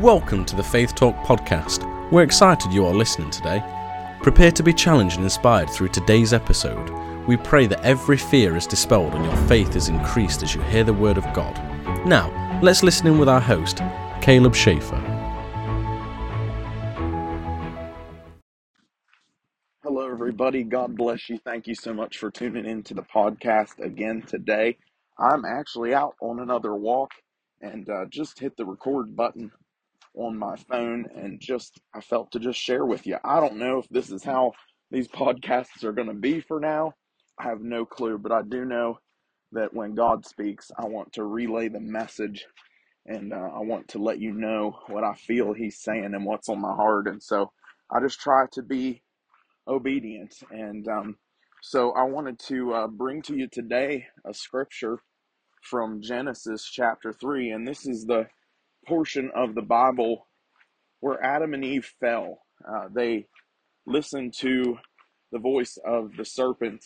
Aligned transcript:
Welcome 0.00 0.44
to 0.44 0.56
the 0.56 0.62
Faith 0.62 0.94
Talk 0.94 1.16
podcast. 1.24 2.10
We're 2.10 2.22
excited 2.22 2.70
you 2.70 2.84
are 2.84 2.92
listening 2.92 3.30
today. 3.30 3.62
Prepare 4.20 4.52
to 4.52 4.62
be 4.62 4.74
challenged 4.74 5.16
and 5.16 5.24
inspired 5.24 5.70
through 5.70 5.88
today's 5.88 6.34
episode. 6.34 6.90
We 7.26 7.38
pray 7.38 7.66
that 7.66 7.82
every 7.82 8.18
fear 8.18 8.58
is 8.58 8.66
dispelled 8.66 9.14
and 9.14 9.24
your 9.24 9.36
faith 9.48 9.74
is 9.74 9.88
increased 9.88 10.42
as 10.42 10.54
you 10.54 10.60
hear 10.64 10.84
the 10.84 10.92
word 10.92 11.16
of 11.16 11.24
God. 11.32 11.56
Now, 12.06 12.60
let's 12.62 12.82
listen 12.82 13.06
in 13.06 13.16
with 13.16 13.30
our 13.30 13.40
host, 13.40 13.80
Caleb 14.20 14.54
Schaefer. 14.54 14.98
Hello, 19.82 20.10
everybody. 20.10 20.62
God 20.62 20.94
bless 20.94 21.30
you. 21.30 21.38
Thank 21.38 21.66
you 21.66 21.74
so 21.74 21.94
much 21.94 22.18
for 22.18 22.30
tuning 22.30 22.66
in 22.66 22.82
to 22.82 22.92
the 22.92 23.02
podcast 23.02 23.78
again 23.78 24.20
today. 24.20 24.76
I'm 25.18 25.46
actually 25.46 25.94
out 25.94 26.16
on 26.20 26.40
another 26.40 26.74
walk 26.74 27.12
and 27.62 27.88
uh, 27.88 28.04
just 28.10 28.38
hit 28.38 28.58
the 28.58 28.66
record 28.66 29.16
button 29.16 29.50
on 30.16 30.38
my 30.38 30.56
phone 30.56 31.06
and 31.14 31.40
just 31.40 31.80
I 31.94 32.00
felt 32.00 32.32
to 32.32 32.40
just 32.40 32.58
share 32.60 32.84
with 32.86 33.06
you. 33.06 33.18
I 33.24 33.40
don't 33.40 33.58
know 33.58 33.78
if 33.78 33.88
this 33.90 34.10
is 34.10 34.24
how 34.24 34.52
these 34.90 35.08
podcasts 35.08 35.84
are 35.84 35.92
going 35.92 36.08
to 36.08 36.14
be 36.14 36.40
for 36.40 36.60
now. 36.60 36.94
I 37.38 37.44
have 37.44 37.60
no 37.60 37.84
clue, 37.84 38.18
but 38.18 38.32
I 38.32 38.42
do 38.42 38.64
know 38.64 38.98
that 39.52 39.74
when 39.74 39.94
God 39.94 40.26
speaks, 40.26 40.70
I 40.78 40.86
want 40.86 41.12
to 41.14 41.24
relay 41.24 41.68
the 41.68 41.80
message 41.80 42.46
and 43.06 43.32
uh, 43.32 43.50
I 43.54 43.60
want 43.60 43.88
to 43.88 43.98
let 43.98 44.20
you 44.20 44.32
know 44.32 44.78
what 44.88 45.04
I 45.04 45.14
feel 45.14 45.52
He's 45.52 45.80
saying 45.80 46.12
and 46.14 46.24
what's 46.24 46.48
on 46.48 46.60
my 46.60 46.74
heart. 46.74 47.08
And 47.08 47.22
so 47.22 47.52
I 47.90 48.00
just 48.00 48.20
try 48.20 48.46
to 48.52 48.62
be 48.62 49.02
obedient. 49.68 50.34
And 50.50 50.88
um, 50.88 51.16
so 51.62 51.92
I 51.92 52.04
wanted 52.04 52.38
to 52.48 52.74
uh, 52.74 52.86
bring 52.88 53.22
to 53.22 53.36
you 53.36 53.48
today 53.48 54.06
a 54.24 54.34
scripture 54.34 54.98
from 55.62 56.00
Genesis 56.02 56.64
chapter 56.64 57.12
3. 57.12 57.50
And 57.50 57.66
this 57.66 57.86
is 57.86 58.04
the 58.06 58.26
portion 58.86 59.30
of 59.34 59.54
the 59.54 59.62
Bible 59.62 60.26
where 61.00 61.22
Adam 61.22 61.54
and 61.54 61.64
Eve 61.64 61.92
fell. 62.00 62.42
Uh, 62.66 62.88
they 62.92 63.26
listened 63.86 64.34
to 64.38 64.78
the 65.32 65.38
voice 65.38 65.78
of 65.84 66.10
the 66.16 66.24
serpent 66.24 66.84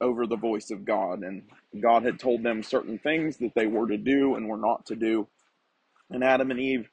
over 0.00 0.26
the 0.26 0.36
voice 0.36 0.70
of 0.70 0.84
God. 0.84 1.22
And 1.22 1.42
God 1.82 2.04
had 2.04 2.18
told 2.18 2.42
them 2.42 2.62
certain 2.62 2.98
things 2.98 3.38
that 3.38 3.52
they 3.54 3.66
were 3.66 3.88
to 3.88 3.98
do 3.98 4.34
and 4.34 4.48
were 4.48 4.56
not 4.56 4.86
to 4.86 4.96
do. 4.96 5.28
And 6.10 6.24
Adam 6.24 6.50
and 6.50 6.60
Eve 6.60 6.88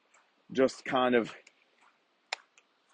just 0.52 0.84
kind 0.84 1.14
of 1.14 1.32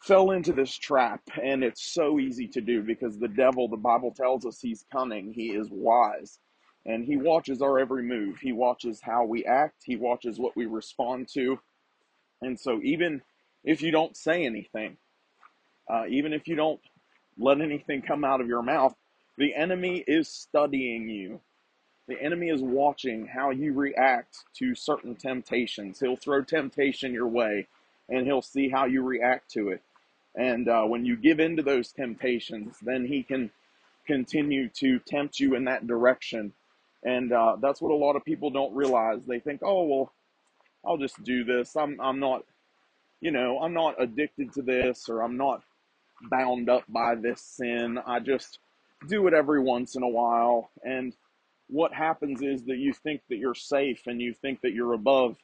fell 0.02 0.30
into 0.30 0.52
this 0.52 0.76
trap. 0.76 1.22
And 1.42 1.64
it's 1.64 1.92
so 1.92 2.18
easy 2.18 2.48
to 2.48 2.60
do 2.60 2.82
because 2.82 3.18
the 3.18 3.28
devil, 3.28 3.68
the 3.68 3.76
Bible 3.76 4.12
tells 4.14 4.46
us 4.46 4.60
he's 4.60 4.84
cunning, 4.92 5.32
he 5.32 5.48
is 5.48 5.68
wise. 5.70 6.38
And 6.86 7.04
he 7.06 7.16
watches 7.16 7.62
our 7.62 7.78
every 7.78 8.02
move. 8.02 8.38
He 8.38 8.52
watches 8.52 9.00
how 9.02 9.24
we 9.24 9.44
act. 9.44 9.82
He 9.84 9.96
watches 9.96 10.38
what 10.38 10.54
we 10.56 10.66
respond 10.66 11.28
to. 11.34 11.58
And 12.42 12.60
so, 12.60 12.80
even 12.82 13.22
if 13.64 13.80
you 13.80 13.90
don't 13.90 14.16
say 14.16 14.44
anything, 14.44 14.98
uh, 15.88 16.04
even 16.08 16.32
if 16.32 16.46
you 16.46 16.56
don't 16.56 16.80
let 17.38 17.60
anything 17.60 18.02
come 18.02 18.24
out 18.24 18.40
of 18.40 18.48
your 18.48 18.62
mouth, 18.62 18.94
the 19.38 19.54
enemy 19.54 20.04
is 20.06 20.28
studying 20.28 21.08
you. 21.08 21.40
The 22.06 22.20
enemy 22.20 22.50
is 22.50 22.62
watching 22.62 23.26
how 23.26 23.50
you 23.50 23.72
react 23.72 24.36
to 24.58 24.74
certain 24.74 25.16
temptations. 25.16 26.00
He'll 26.00 26.16
throw 26.16 26.42
temptation 26.42 27.12
your 27.12 27.28
way 27.28 27.66
and 28.08 28.26
he'll 28.26 28.42
see 28.42 28.68
how 28.68 28.84
you 28.84 29.02
react 29.02 29.50
to 29.52 29.70
it. 29.70 29.82
And 30.36 30.68
uh, 30.68 30.82
when 30.84 31.04
you 31.04 31.16
give 31.16 31.40
in 31.40 31.56
to 31.56 31.62
those 31.62 31.92
temptations, 31.92 32.76
then 32.82 33.06
he 33.06 33.22
can 33.22 33.50
continue 34.06 34.68
to 34.68 34.98
tempt 34.98 35.40
you 35.40 35.54
in 35.54 35.64
that 35.64 35.86
direction. 35.86 36.52
And 37.04 37.32
uh, 37.32 37.56
that's 37.60 37.80
what 37.80 37.92
a 37.92 37.96
lot 37.96 38.16
of 38.16 38.24
people 38.24 38.50
don't 38.50 38.74
realize. 38.74 39.26
They 39.26 39.40
think, 39.40 39.60
oh, 39.62 39.84
well, 39.84 40.12
I'll 40.86 40.96
just 40.96 41.22
do 41.22 41.44
this. 41.44 41.76
I'm, 41.76 42.00
I'm 42.00 42.20
not, 42.20 42.44
you 43.20 43.30
know, 43.30 43.60
I'm 43.60 43.74
not 43.74 44.00
addicted 44.02 44.52
to 44.54 44.62
this 44.62 45.08
or 45.08 45.22
I'm 45.22 45.36
not 45.36 45.62
bound 46.30 46.68
up 46.68 46.84
by 46.88 47.14
this 47.14 47.40
sin. 47.40 47.98
I 48.06 48.20
just 48.20 48.58
do 49.08 49.26
it 49.26 49.34
every 49.34 49.60
once 49.60 49.96
in 49.96 50.02
a 50.02 50.08
while. 50.08 50.70
And 50.82 51.14
what 51.68 51.92
happens 51.92 52.42
is 52.42 52.64
that 52.64 52.78
you 52.78 52.92
think 52.92 53.22
that 53.28 53.36
you're 53.36 53.54
safe 53.54 54.02
and 54.06 54.20
you 54.20 54.34
think 54.34 54.60
that 54.62 54.72
you're 54.72 54.94
above 54.94 55.36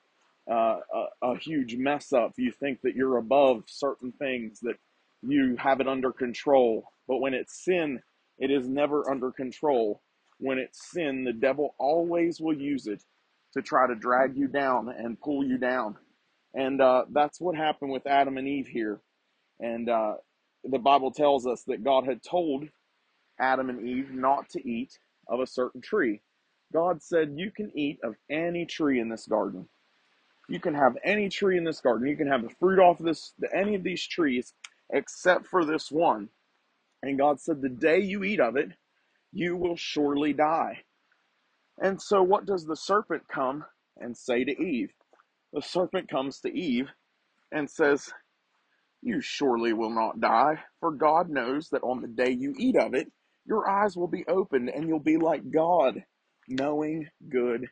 uh, 0.50 0.78
a, 0.94 1.06
a 1.22 1.38
huge 1.38 1.76
mess 1.76 2.12
up. 2.12 2.32
You 2.36 2.52
think 2.52 2.80
that 2.82 2.94
you're 2.94 3.18
above 3.18 3.64
certain 3.66 4.12
things, 4.12 4.60
that 4.60 4.76
you 5.22 5.56
have 5.58 5.80
it 5.80 5.88
under 5.88 6.12
control. 6.12 6.84
But 7.06 7.18
when 7.18 7.34
it's 7.34 7.64
sin, 7.64 8.00
it 8.38 8.50
is 8.50 8.68
never 8.68 9.10
under 9.10 9.30
control. 9.30 10.00
When 10.40 10.58
it's 10.58 10.92
sin, 10.92 11.24
the 11.24 11.34
devil 11.34 11.76
always 11.78 12.40
will 12.40 12.56
use 12.58 12.88
it 12.88 13.04
to 13.54 13.62
try 13.62 13.88
to 13.88 13.96
drag 13.96 14.36
you 14.36 14.48
down 14.48 14.90
and 14.90 15.20
pull 15.20 15.44
you 15.44 15.58
down. 15.58 15.96
And 16.54 16.82
uh, 16.82 17.06
that's 17.12 17.40
what 17.40 17.56
happened 17.56 17.92
with 17.92 18.06
Adam 18.08 18.38
and 18.38 18.48
Eve 18.48 18.68
here. 18.68 19.00
And 19.60 19.88
uh, 19.90 20.14
the 20.64 20.78
Bible 20.78 21.12
tells 21.12 21.46
us 21.46 21.64
that 21.64 21.84
God 21.84 22.06
had 22.06 22.22
told 22.22 22.68
Adam 23.40 23.70
and 23.70 23.86
Eve 23.88 24.12
not 24.12 24.50
to 24.50 24.68
eat 24.68 24.98
of 25.28 25.40
a 25.40 25.48
certain 25.48 25.82
tree. 25.82 26.22
God 26.72 27.02
said, 27.02 27.34
You 27.36 27.52
can 27.52 27.72
eat 27.76 28.00
of 28.04 28.16
any 28.30 28.66
tree 28.66 29.00
in 29.00 29.10
this 29.10 29.26
garden. 29.26 29.68
You 30.48 30.60
can 30.60 30.74
have 30.74 30.96
any 31.04 31.28
tree 31.30 31.58
in 31.58 31.64
this 31.64 31.80
garden. 31.80 32.08
You 32.08 32.16
can 32.16 32.28
have 32.28 32.42
the 32.42 32.54
fruit 32.60 32.80
off 32.80 33.00
of 33.00 33.06
this, 33.06 33.32
any 33.54 33.74
of 33.76 33.84
these 33.84 34.06
trees, 34.06 34.54
except 34.92 35.46
for 35.46 35.64
this 35.64 35.90
one. 35.92 36.28
And 37.02 37.18
God 37.18 37.40
said, 37.40 37.62
The 37.62 37.70
day 37.70 38.00
you 38.00 38.24
eat 38.24 38.40
of 38.40 38.56
it, 38.56 38.72
you 39.32 39.56
will 39.56 39.76
surely 39.76 40.32
die. 40.32 40.82
And 41.82 42.00
so, 42.00 42.22
what 42.22 42.46
does 42.46 42.66
the 42.66 42.76
serpent 42.76 43.24
come 43.28 43.64
and 43.98 44.16
say 44.16 44.44
to 44.44 44.52
Eve? 44.52 44.92
The 45.52 45.62
serpent 45.62 46.08
comes 46.10 46.40
to 46.40 46.48
Eve 46.48 46.88
and 47.52 47.70
says, 47.70 48.10
You 49.02 49.20
surely 49.20 49.72
will 49.72 49.90
not 49.94 50.20
die, 50.20 50.60
for 50.80 50.92
God 50.92 51.30
knows 51.30 51.70
that 51.70 51.82
on 51.82 52.02
the 52.02 52.08
day 52.08 52.30
you 52.30 52.54
eat 52.58 52.76
of 52.76 52.94
it, 52.94 53.10
your 53.46 53.68
eyes 53.68 53.96
will 53.96 54.08
be 54.08 54.24
opened 54.28 54.70
and 54.70 54.88
you'll 54.88 55.00
be 55.00 55.16
like 55.16 55.50
God, 55.50 56.04
knowing 56.48 57.08
good 57.28 57.68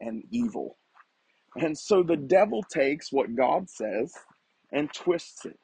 and 0.00 0.24
evil. 0.30 0.78
And 1.56 1.78
so 1.78 2.02
the 2.02 2.16
devil 2.16 2.62
takes 2.64 3.12
what 3.12 3.36
God 3.36 3.70
says 3.70 4.14
and 4.72 4.92
twists 4.92 5.44
it. 5.46 5.58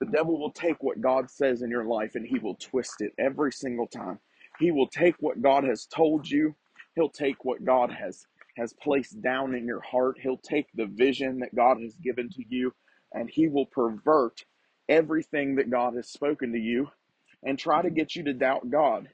The 0.00 0.06
devil 0.06 0.38
will 0.38 0.52
take 0.52 0.82
what 0.82 1.00
God 1.00 1.30
says 1.30 1.62
in 1.62 1.70
your 1.70 1.84
life 1.86 2.12
and 2.16 2.26
he 2.26 2.38
will 2.38 2.56
twist 2.56 2.96
it 3.00 3.12
every 3.18 3.52
single 3.52 3.86
time. 3.86 4.18
He 4.58 4.70
will 4.72 4.88
take 4.88 5.16
what 5.20 5.42
God 5.42 5.64
has 5.64 5.86
told 5.86 6.28
you, 6.28 6.54
he'll 6.96 7.10
take 7.10 7.44
what 7.44 7.64
God 7.64 7.92
has 7.92 8.26
has 8.58 8.74
placed 8.82 9.22
down 9.22 9.54
in 9.54 9.66
your 9.66 9.80
heart, 9.80 10.18
he'll 10.22 10.38
take 10.38 10.66
the 10.74 10.86
vision 10.86 11.40
that 11.40 11.54
God 11.54 11.78
has 11.82 11.94
given 11.96 12.28
to 12.30 12.44
you 12.48 12.72
and 13.12 13.30
he 13.30 13.48
will 13.48 13.66
pervert 13.66 14.44
everything 14.88 15.56
that 15.56 15.70
God 15.70 15.94
has 15.96 16.08
spoken 16.10 16.52
to 16.52 16.58
you 16.58 16.88
and 17.42 17.58
try 17.58 17.82
to 17.82 17.90
get 17.90 18.16
you 18.16 18.24
to 18.24 18.34
doubt 18.34 18.70
God. 18.70 19.08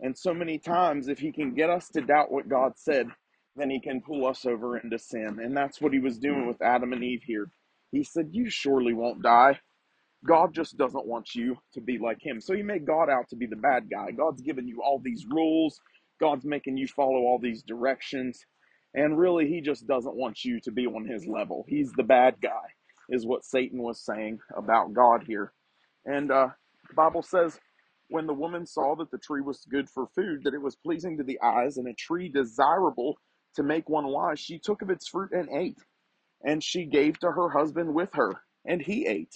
And 0.00 0.16
so 0.16 0.34
many 0.34 0.58
times, 0.58 1.08
if 1.08 1.18
he 1.18 1.32
can 1.32 1.54
get 1.54 1.70
us 1.70 1.88
to 1.90 2.02
doubt 2.02 2.30
what 2.32 2.48
God 2.48 2.72
said, 2.76 3.08
then 3.56 3.70
he 3.70 3.80
can 3.80 4.02
pull 4.02 4.26
us 4.26 4.44
over 4.44 4.78
into 4.78 4.98
sin. 4.98 5.38
And 5.42 5.56
that's 5.56 5.80
what 5.80 5.92
he 5.92 5.98
was 6.00 6.18
doing 6.18 6.46
with 6.46 6.60
Adam 6.62 6.92
and 6.92 7.02
Eve 7.02 7.22
here. 7.26 7.48
He 7.92 8.04
said, 8.04 8.28
You 8.32 8.50
surely 8.50 8.92
won't 8.92 9.22
die. 9.22 9.58
God 10.24 10.54
just 10.54 10.76
doesn't 10.76 11.06
want 11.06 11.34
you 11.34 11.56
to 11.74 11.80
be 11.80 11.98
like 11.98 12.18
him. 12.20 12.40
So 12.40 12.54
he 12.54 12.62
made 12.62 12.86
God 12.86 13.10
out 13.10 13.28
to 13.30 13.36
be 13.36 13.46
the 13.46 13.56
bad 13.56 13.90
guy. 13.90 14.10
God's 14.12 14.42
given 14.42 14.66
you 14.66 14.82
all 14.82 15.00
these 15.02 15.26
rules, 15.28 15.80
God's 16.20 16.44
making 16.44 16.76
you 16.76 16.88
follow 16.88 17.18
all 17.18 17.38
these 17.42 17.62
directions. 17.62 18.40
And 18.94 19.18
really, 19.18 19.48
he 19.48 19.60
just 19.60 19.86
doesn't 19.86 20.16
want 20.16 20.44
you 20.44 20.60
to 20.62 20.72
be 20.72 20.86
on 20.86 21.06
his 21.06 21.26
level. 21.26 21.64
He's 21.68 21.92
the 21.92 22.02
bad 22.02 22.36
guy, 22.42 22.64
is 23.10 23.26
what 23.26 23.44
Satan 23.44 23.82
was 23.82 24.04
saying 24.04 24.38
about 24.56 24.94
God 24.94 25.24
here. 25.26 25.52
And 26.06 26.30
uh, 26.30 26.48
the 26.88 26.94
Bible 26.94 27.22
says, 27.22 27.58
when 28.08 28.26
the 28.26 28.34
woman 28.34 28.66
saw 28.66 28.94
that 28.96 29.10
the 29.10 29.18
tree 29.18 29.42
was 29.42 29.66
good 29.68 29.90
for 29.90 30.06
food, 30.14 30.42
that 30.44 30.54
it 30.54 30.62
was 30.62 30.76
pleasing 30.76 31.18
to 31.18 31.24
the 31.24 31.40
eyes, 31.42 31.76
and 31.76 31.88
a 31.88 31.94
tree 31.94 32.28
desirable 32.28 33.16
to 33.56 33.62
make 33.62 33.88
one 33.88 34.06
wise, 34.06 34.40
she 34.40 34.58
took 34.58 34.82
of 34.82 34.90
its 34.90 35.08
fruit 35.08 35.32
and 35.32 35.48
ate. 35.50 35.78
And 36.44 36.62
she 36.62 36.86
gave 36.86 37.18
to 37.20 37.30
her 37.30 37.50
husband 37.50 37.94
with 37.94 38.10
her, 38.14 38.32
and 38.64 38.80
he 38.80 39.06
ate. 39.06 39.34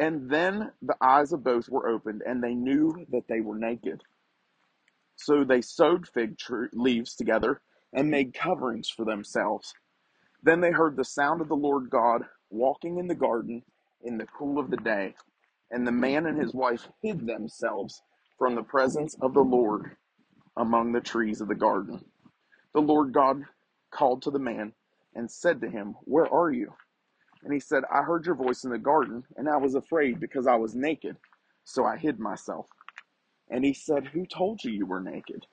And 0.00 0.30
then 0.30 0.72
the 0.82 0.96
eyes 1.02 1.32
of 1.32 1.44
both 1.44 1.68
were 1.68 1.88
opened, 1.88 2.22
and 2.26 2.42
they 2.42 2.54
knew 2.54 3.06
that 3.10 3.28
they 3.28 3.42
were 3.42 3.58
naked. 3.58 4.02
So 5.16 5.44
they 5.44 5.60
sewed 5.60 6.08
fig 6.08 6.38
tree 6.38 6.68
leaves 6.72 7.14
together 7.14 7.60
and 7.92 8.10
made 8.10 8.34
coverings 8.34 8.90
for 8.90 9.04
themselves. 9.04 9.74
Then 10.42 10.60
they 10.60 10.72
heard 10.72 10.96
the 10.96 11.04
sound 11.04 11.42
of 11.42 11.48
the 11.48 11.56
Lord 11.56 11.90
God 11.90 12.22
walking 12.50 12.98
in 12.98 13.08
the 13.08 13.14
garden 13.14 13.62
in 14.02 14.18
the 14.18 14.26
cool 14.26 14.58
of 14.58 14.70
the 14.70 14.78
day. 14.78 15.14
And 15.70 15.86
the 15.86 15.92
man 15.92 16.26
and 16.26 16.40
his 16.40 16.54
wife 16.54 16.88
hid 17.02 17.26
themselves 17.26 18.02
from 18.38 18.54
the 18.56 18.62
presence 18.64 19.16
of 19.22 19.34
the 19.34 19.44
Lord 19.44 19.96
among 20.56 20.92
the 20.92 21.02
trees 21.02 21.42
of 21.42 21.48
the 21.48 21.54
garden. 21.54 22.04
The 22.74 22.80
Lord 22.80 23.12
God 23.12 23.44
called 23.92 24.22
to 24.22 24.32
the 24.32 24.38
man 24.38 24.72
and 25.14 25.30
said 25.30 25.60
to 25.60 25.70
him, 25.70 25.96
Where 26.04 26.32
are 26.32 26.50
you? 26.52 26.72
And 27.44 27.52
he 27.52 27.60
said, 27.60 27.84
I 27.92 28.02
heard 28.02 28.26
your 28.26 28.34
voice 28.34 28.64
in 28.64 28.70
the 28.70 28.78
garden, 28.78 29.24
and 29.36 29.48
I 29.48 29.56
was 29.56 29.74
afraid 29.74 30.20
because 30.20 30.46
I 30.46 30.56
was 30.56 30.74
naked, 30.74 31.16
so 31.64 31.84
I 31.86 31.96
hid 31.96 32.20
myself. 32.20 32.66
And 33.50 33.64
he 33.64 33.74
said, 33.74 34.08
Who 34.08 34.26
told 34.26 34.64
you 34.64 34.72
you 34.72 34.86
were 34.86 35.00
naked? 35.00 35.46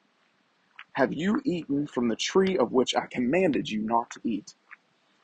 Have 0.94 1.14
you 1.14 1.42
eaten 1.46 1.88
from 1.88 2.10
the 2.10 2.16
tree 2.16 2.58
of 2.58 2.72
which 2.74 2.96
I 2.96 3.08
commanded 3.08 3.70
you 3.70 3.82
not 3.82 4.12
to 4.12 4.22
eat? 4.24 4.56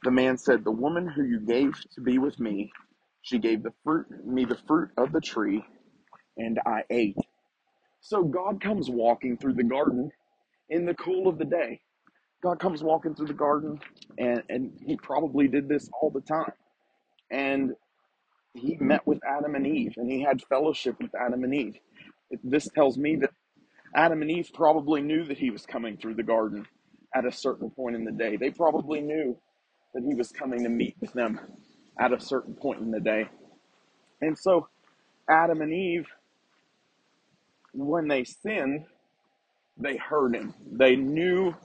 The 0.04 0.12
man 0.12 0.38
said, 0.38 0.64
The 0.64 0.72
woman 0.72 1.08
who 1.08 1.24
you 1.24 1.40
gave 1.40 1.74
to 1.96 2.02
be 2.02 2.18
with 2.20 2.40
me, 2.40 2.72
she 3.22 3.40
gave 3.40 3.64
the 3.64 3.74
fruit 3.84 4.08
me 4.26 4.46
the 4.46 4.60
fruit 4.68 4.92
of 4.98 5.12
the 5.12 5.22
tree, 5.22 5.66
and 6.38 6.60
I 6.66 6.84
ate. 6.90 7.18
So 8.02 8.24
God 8.24 8.62
comes 8.62 8.90
walking 8.90 9.38
through 9.38 9.54
the 9.56 9.64
garden 9.64 10.12
in 10.70 10.86
the 10.86 10.96
cool 10.96 11.28
of 11.28 11.38
the 11.38 11.46
day. 11.46 11.82
God 12.44 12.60
comes 12.60 12.84
walking 12.84 13.16
through 13.16 13.28
the 13.28 13.34
garden, 13.34 13.80
and, 14.18 14.44
and 14.50 14.78
he 14.86 14.98
probably 14.98 15.48
did 15.48 15.70
this 15.70 15.90
all 16.02 16.10
the 16.12 16.22
time. 16.22 16.52
And 17.32 17.72
he 18.54 18.78
met 18.82 19.08
with 19.08 19.20
Adam 19.26 19.56
and 19.56 19.66
Eve, 19.66 19.94
and 19.96 20.12
he 20.12 20.22
had 20.22 20.42
fellowship 20.50 20.98
with 21.02 21.12
Adam 21.16 21.46
and 21.46 21.56
Eve. 21.56 21.78
This 22.44 22.68
tells 22.76 22.98
me 22.98 23.16
that 23.18 23.32
Adam 23.96 24.22
and 24.22 24.30
Eve 24.30 24.52
probably 24.54 25.02
knew 25.02 25.24
that 25.24 25.38
he 25.38 25.52
was 25.52 25.66
coming 25.66 25.96
through 25.96 26.16
the 26.16 26.24
garden 26.24 26.68
at 27.16 27.26
a 27.26 27.32
certain 27.32 27.70
point 27.70 27.96
in 27.96 28.04
the 28.04 28.12
day. 28.12 28.36
They 28.36 28.52
probably 28.52 29.00
knew 29.00 29.38
that 29.94 30.04
he 30.04 30.14
was 30.14 30.32
coming 30.32 30.64
to 30.64 30.70
meet 30.70 30.98
with 31.00 31.14
them 31.14 31.40
at 31.98 32.12
a 32.12 32.20
certain 32.20 32.56
point 32.56 32.82
in 32.82 32.92
the 32.92 33.00
day. 33.00 33.30
And 34.22 34.38
so, 34.38 34.68
Adam 35.30 35.62
and 35.62 35.72
Eve, 35.72 36.08
when 37.74 38.10
they 38.10 38.26
sinned, 38.26 38.86
they 39.78 39.96
heard 39.98 40.36
him. 40.36 40.54
They 40.72 40.96
knew 40.96 41.56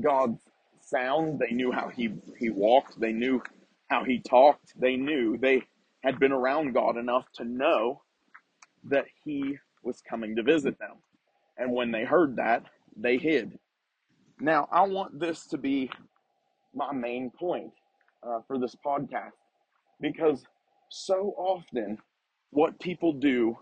God's 0.00 0.40
sound. 0.80 1.38
They 1.38 1.54
knew 1.54 1.72
how 1.72 1.88
he, 1.88 2.14
he 2.38 2.50
walked. 2.50 3.00
They 3.00 3.12
knew 3.12 3.42
how 3.88 4.04
he 4.04 4.20
talked. 4.20 4.72
They 4.78 4.96
knew. 4.96 5.38
They 5.38 5.62
had 6.02 6.18
been 6.18 6.32
around 6.32 6.74
God 6.74 6.96
enough 6.96 7.26
to 7.34 7.44
know 7.44 8.02
that 8.84 9.06
he 9.24 9.58
was 9.82 10.02
coming 10.08 10.36
to 10.36 10.42
visit 10.42 10.78
them. 10.78 10.96
And 11.56 11.72
when 11.72 11.90
they 11.90 12.04
heard 12.04 12.36
that, 12.36 12.64
they 12.96 13.16
hid. 13.16 13.58
Now, 14.40 14.68
I 14.70 14.82
want 14.82 15.18
this 15.18 15.46
to 15.48 15.58
be 15.58 15.90
my 16.74 16.92
main 16.92 17.30
point 17.30 17.72
uh, 18.22 18.40
for 18.46 18.58
this 18.58 18.76
podcast 18.84 19.32
because 20.00 20.44
so 20.90 21.34
often 21.36 21.98
what 22.50 22.78
people 22.80 23.12
do 23.12 23.58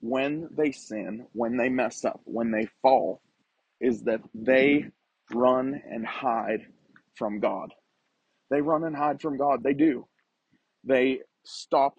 when 0.00 0.48
they 0.56 0.72
sin, 0.72 1.26
when 1.32 1.56
they 1.56 1.68
mess 1.68 2.04
up, 2.04 2.20
when 2.24 2.50
they 2.50 2.68
fall, 2.82 3.20
is 3.80 4.02
that 4.02 4.20
they 4.34 4.86
run 5.34 5.80
and 5.90 6.06
hide 6.06 6.62
from 7.16 7.40
God. 7.40 7.74
They 8.50 8.62
run 8.62 8.84
and 8.84 8.96
hide 8.96 9.20
from 9.22 9.38
God. 9.38 9.62
They 9.62 9.74
do. 9.74 10.06
They 10.84 11.20
stop 11.44 11.94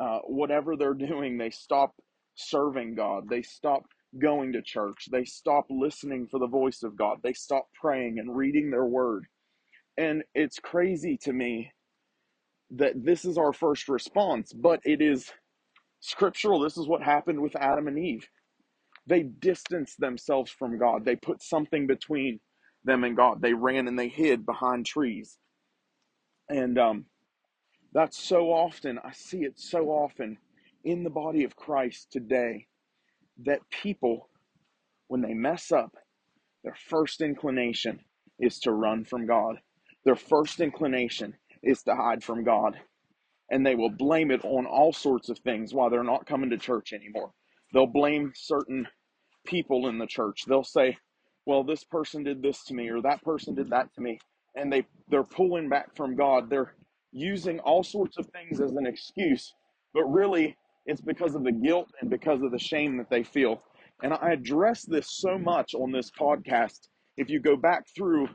uh, 0.00 0.20
whatever 0.26 0.76
they're 0.76 0.94
doing, 1.08 1.38
they 1.38 1.50
stop 1.50 1.94
serving 2.36 2.96
God. 2.96 3.28
They 3.30 3.42
stop 3.42 3.84
going 4.20 4.54
to 4.54 4.62
church. 4.62 5.08
They 5.12 5.26
stop 5.26 5.66
listening 5.70 6.28
for 6.30 6.40
the 6.40 6.48
voice 6.48 6.84
of 6.84 6.96
God. 6.96 7.18
They 7.24 7.34
stop 7.34 7.68
praying 7.80 8.18
and 8.20 8.36
reading 8.36 8.70
their 8.70 8.86
word. 8.86 9.26
And 9.98 10.24
it's 10.34 10.58
crazy 10.60 11.18
to 11.24 11.32
me 11.32 11.72
that 12.72 12.94
this 13.04 13.24
is 13.24 13.38
our 13.38 13.52
first 13.52 13.88
response, 13.88 14.52
but 14.52 14.80
it 14.84 15.02
is 15.02 15.30
scriptural. 16.00 16.60
This 16.60 16.78
is 16.78 16.88
what 16.88 17.02
happened 17.02 17.40
with 17.40 17.56
Adam 17.56 17.88
and 17.88 17.98
Eve. 17.98 18.26
They 19.08 19.24
distanced 19.24 20.00
themselves 20.00 20.52
from 20.52 20.78
God, 20.78 21.04
they 21.06 21.16
put 21.16 21.42
something 21.42 21.88
between 21.88 22.40
them 22.84 23.04
and 23.04 23.16
God. 23.16 23.42
They 23.42 23.54
ran 23.54 23.88
and 23.88 23.98
they 23.98 24.08
hid 24.08 24.46
behind 24.46 24.86
trees. 24.86 25.38
And 26.48 26.78
um, 26.78 27.06
that's 27.92 28.18
so 28.22 28.52
often, 28.52 28.98
I 29.04 29.12
see 29.12 29.44
it 29.44 29.54
so 29.58 29.88
often 29.90 30.38
in 30.84 31.04
the 31.04 31.10
body 31.10 31.44
of 31.44 31.56
Christ 31.56 32.08
today 32.12 32.66
that 33.46 33.60
people, 33.70 34.30
when 35.08 35.22
they 35.22 35.34
mess 35.34 35.72
up, 35.72 35.96
their 36.64 36.76
first 36.88 37.20
inclination 37.22 38.00
is 38.40 38.60
to 38.60 38.72
run 38.72 39.04
from 39.04 39.26
God. 39.26 39.56
Their 40.04 40.16
first 40.16 40.60
inclination 40.60 41.34
is 41.62 41.82
to 41.84 41.94
hide 41.96 42.24
from 42.24 42.44
God. 42.44 42.78
And 43.50 43.66
they 43.66 43.76
will 43.76 43.90
blame 43.90 44.30
it 44.30 44.44
on 44.44 44.66
all 44.66 44.92
sorts 44.92 45.28
of 45.30 45.38
things 45.40 45.74
why 45.74 45.88
they're 45.90 46.04
not 46.04 46.26
coming 46.26 46.50
to 46.50 46.58
church 46.58 46.92
anymore. 46.92 47.32
They'll 47.72 47.86
blame 47.86 48.32
certain 48.36 48.88
people 49.48 49.88
in 49.88 49.98
the 49.98 50.06
church. 50.06 50.44
They'll 50.46 50.62
say, 50.62 50.96
well, 51.46 51.64
this 51.64 51.82
person 51.84 52.22
did 52.22 52.42
this 52.42 52.62
to 52.64 52.74
me 52.74 52.88
or 52.90 53.00
that 53.02 53.22
person 53.22 53.54
did 53.54 53.70
that 53.70 53.92
to 53.94 54.00
me. 54.00 54.18
And 54.54 54.72
they, 54.72 54.86
they're 55.08 55.24
pulling 55.24 55.68
back 55.68 55.96
from 55.96 56.14
God. 56.14 56.50
They're 56.50 56.74
using 57.12 57.58
all 57.60 57.82
sorts 57.82 58.18
of 58.18 58.26
things 58.26 58.60
as 58.60 58.72
an 58.72 58.86
excuse, 58.86 59.54
but 59.94 60.04
really 60.04 60.56
it's 60.86 61.00
because 61.00 61.34
of 61.34 61.44
the 61.44 61.52
guilt 61.52 61.90
and 62.00 62.10
because 62.10 62.42
of 62.42 62.50
the 62.52 62.58
shame 62.58 62.98
that 62.98 63.10
they 63.10 63.22
feel. 63.22 63.62
And 64.02 64.12
I 64.12 64.32
address 64.32 64.82
this 64.82 65.10
so 65.10 65.38
much 65.38 65.74
on 65.74 65.90
this 65.90 66.10
podcast. 66.10 66.88
If 67.16 67.30
you 67.30 67.40
go 67.40 67.56
back 67.56 67.84
through 67.96 68.28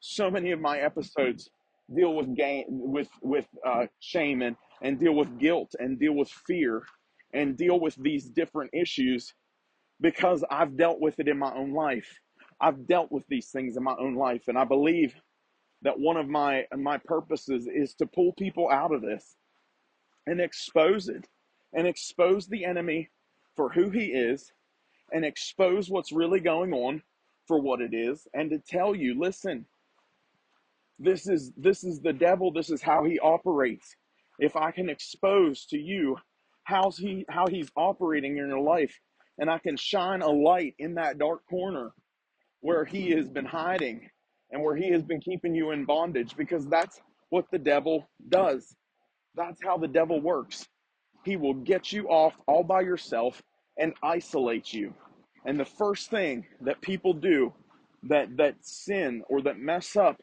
so 0.00 0.30
many 0.30 0.50
of 0.50 0.60
my 0.60 0.78
episodes, 0.78 1.48
deal 1.94 2.14
with 2.14 2.36
gain 2.36 2.64
with 2.68 3.08
with 3.22 3.46
uh, 3.66 3.86
shame 4.00 4.42
and 4.42 4.56
and 4.82 4.98
deal 4.98 5.14
with 5.14 5.38
guilt 5.38 5.74
and 5.78 5.98
deal 5.98 6.14
with 6.14 6.28
fear 6.46 6.82
and 7.32 7.56
deal 7.56 7.80
with 7.80 7.96
these 8.02 8.26
different 8.26 8.70
issues 8.74 9.32
because 10.00 10.44
I've 10.50 10.76
dealt 10.76 11.00
with 11.00 11.20
it 11.20 11.28
in 11.28 11.38
my 11.38 11.54
own 11.54 11.72
life. 11.72 12.20
I've 12.60 12.86
dealt 12.86 13.12
with 13.12 13.24
these 13.28 13.48
things 13.50 13.76
in 13.76 13.84
my 13.84 13.96
own 13.98 14.14
life, 14.16 14.48
and 14.48 14.58
I 14.58 14.64
believe 14.64 15.14
that 15.82 15.98
one 15.98 16.16
of 16.16 16.28
my 16.28 16.66
my 16.76 16.98
purposes 16.98 17.68
is 17.72 17.94
to 17.94 18.06
pull 18.06 18.32
people 18.34 18.70
out 18.70 18.92
of 18.92 19.02
this 19.02 19.36
and 20.26 20.40
expose 20.40 21.08
it 21.08 21.28
and 21.74 21.86
expose 21.86 22.48
the 22.48 22.64
enemy 22.64 23.10
for 23.56 23.70
who 23.70 23.90
he 23.90 24.06
is 24.06 24.52
and 25.12 25.24
expose 25.24 25.90
what's 25.90 26.12
really 26.12 26.40
going 26.40 26.72
on 26.72 27.02
for 27.46 27.60
what 27.60 27.80
it 27.80 27.94
is 27.94 28.28
and 28.34 28.50
to 28.50 28.58
tell 28.58 28.94
you 28.94 29.18
listen 29.18 29.66
this 30.98 31.28
is 31.28 31.52
this 31.56 31.84
is 31.84 32.00
the 32.00 32.12
devil 32.12 32.52
this 32.52 32.70
is 32.70 32.82
how 32.82 33.04
he 33.04 33.18
operates 33.20 33.96
if 34.38 34.56
i 34.56 34.70
can 34.70 34.90
expose 34.90 35.66
to 35.66 35.78
you 35.78 36.16
how's 36.64 36.98
he 36.98 37.24
how 37.30 37.46
he's 37.48 37.70
operating 37.76 38.38
in 38.38 38.48
your 38.48 38.60
life 38.60 39.00
and 39.38 39.50
i 39.50 39.58
can 39.58 39.76
shine 39.76 40.22
a 40.22 40.28
light 40.28 40.74
in 40.78 40.94
that 40.94 41.18
dark 41.18 41.40
corner 41.48 41.92
where 42.60 42.84
he 42.84 43.10
has 43.10 43.28
been 43.28 43.44
hiding 43.44 44.08
and 44.50 44.62
where 44.62 44.76
he 44.76 44.90
has 44.90 45.02
been 45.02 45.20
keeping 45.20 45.54
you 45.54 45.70
in 45.70 45.84
bondage 45.84 46.36
because 46.36 46.66
that's 46.66 47.00
what 47.30 47.46
the 47.52 47.58
devil 47.58 48.08
does. 48.28 48.74
That's 49.34 49.60
how 49.62 49.76
the 49.78 49.88
devil 49.88 50.20
works. 50.20 50.66
He 51.24 51.36
will 51.36 51.54
get 51.54 51.92
you 51.92 52.08
off 52.08 52.34
all 52.46 52.64
by 52.64 52.80
yourself 52.80 53.42
and 53.78 53.94
isolate 54.02 54.72
you. 54.72 54.94
And 55.44 55.60
the 55.60 55.64
first 55.64 56.10
thing 56.10 56.46
that 56.62 56.80
people 56.80 57.12
do 57.12 57.52
that 58.04 58.36
that 58.36 58.56
sin 58.62 59.22
or 59.28 59.42
that 59.42 59.58
mess 59.58 59.96
up 59.96 60.20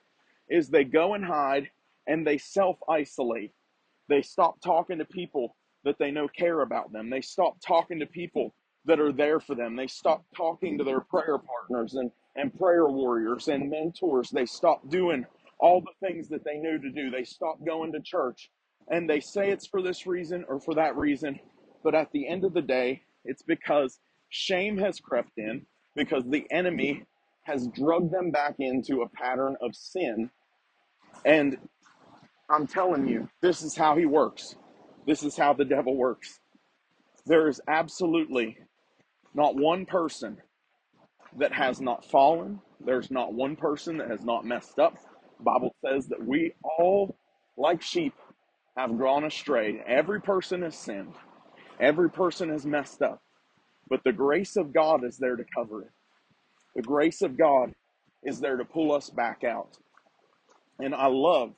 is 0.50 0.69
they 0.69 0.83
go 0.83 1.13
and 1.13 1.25
hide 1.25 1.69
and 2.07 2.25
they 2.25 2.38
self-isolate. 2.38 3.51
They 4.10 4.22
stop 4.22 4.62
talking 4.63 5.00
to 5.00 5.05
people 5.05 5.55
that 5.84 5.98
they 6.00 6.12
know 6.12 6.27
care 6.27 6.62
about 6.62 6.91
them. 6.91 7.10
They 7.10 7.22
stop 7.22 7.57
talking 7.65 8.00
to 8.00 8.05
people 8.05 8.53
that 8.86 9.00
are 9.00 9.12
there 9.12 9.39
for 9.39 9.56
them. 9.56 9.75
They 9.75 9.88
stop 9.88 10.24
talking 10.36 10.77
to 10.77 10.84
their 10.84 11.01
prayer 11.01 11.38
partners 11.38 11.96
and, 11.96 12.12
and 12.36 12.58
prayer 12.58 12.88
warriors 12.88 13.48
and 13.48 13.70
mentors. 13.70 14.30
They 14.30 14.46
stop 14.46 14.88
doing 14.89 15.25
all 15.60 15.82
the 15.82 16.08
things 16.08 16.30
that 16.30 16.44
they 16.44 16.58
knew 16.58 16.80
to 16.80 16.92
do. 16.92 17.10
They 17.10 17.24
stop 17.24 17.63
going 17.65 17.92
to 17.94 18.01
church 18.01 18.50
and 18.89 19.10
they 19.10 19.20
say 19.20 19.50
it's 19.50 19.65
for 19.65 19.82
this 19.82 20.06
reason 20.06 20.46
or 20.48 20.60
for 20.60 20.75
that 20.75 20.96
reason. 20.96 21.39
But 21.84 21.96
at 21.96 22.12
the 22.12 22.27
end 22.27 22.44
of 22.44 22.54
the 22.54 22.62
day, 22.62 23.01
it's 23.24 23.42
because 23.42 24.00
shame 24.30 24.77
has 24.77 25.00
crept 25.00 25.38
in, 25.38 25.65
because 25.96 26.24
the 26.27 26.46
enemy 26.51 27.04
has 27.44 27.68
drugged 27.68 28.12
them 28.12 28.32
back 28.32 28.56
into 28.60 29.01
a 29.01 29.10
pattern 29.10 29.56
of 29.62 29.75
sin. 29.75 30.30
And 31.25 31.58
I'm 32.50 32.68
telling 32.68 33.08
you, 33.08 33.30
this 33.42 33.62
is 33.62 33.75
how 33.75 33.96
he 33.98 34.06
works. 34.06 34.56
This 35.08 35.24
is 35.24 35.38
how 35.38 35.54
the 35.54 35.65
devil 35.65 35.96
works. 35.96 36.39
There 37.25 37.48
is 37.48 37.62
absolutely 37.68 38.58
not 39.36 39.56
one 39.58 39.86
person 39.86 40.38
that 41.38 41.54
has 41.54 41.82
not 41.82 42.06
fallen. 42.06 42.62
There's 42.86 43.12
not 43.12 43.34
one 43.34 43.56
person 43.56 43.98
that 43.98 44.10
has 44.10 44.24
not 44.24 44.46
messed 44.46 44.80
up. 44.80 44.96
The 45.38 45.44
Bible 45.44 45.75
says 45.86 46.08
that 46.08 46.25
we 46.25 46.54
all, 46.80 47.18
like 47.58 47.82
sheep, 47.82 48.13
have 48.77 48.98
gone 48.98 49.25
astray. 49.25 49.84
Every 49.88 50.22
person 50.22 50.62
has 50.63 50.75
sinned. 50.77 51.13
Every 51.80 52.10
person 52.10 52.50
has 52.50 52.65
messed 52.65 53.01
up. 53.01 53.22
But 53.89 54.04
the 54.04 54.13
grace 54.13 54.56
of 54.58 54.74
God 54.74 55.04
is 55.06 55.18
there 55.18 55.36
to 55.36 55.46
cover 55.56 55.84
it. 55.84 55.92
The 56.75 56.82
grace 56.82 57.22
of 57.22 57.38
God 57.38 57.74
is 58.24 58.39
there 58.39 58.58
to 58.58 58.65
pull 58.65 58.94
us 58.94 59.10
back 59.10 59.44
out. 59.44 59.77
And 60.80 60.96
I 60.96 61.08
love 61.08 61.54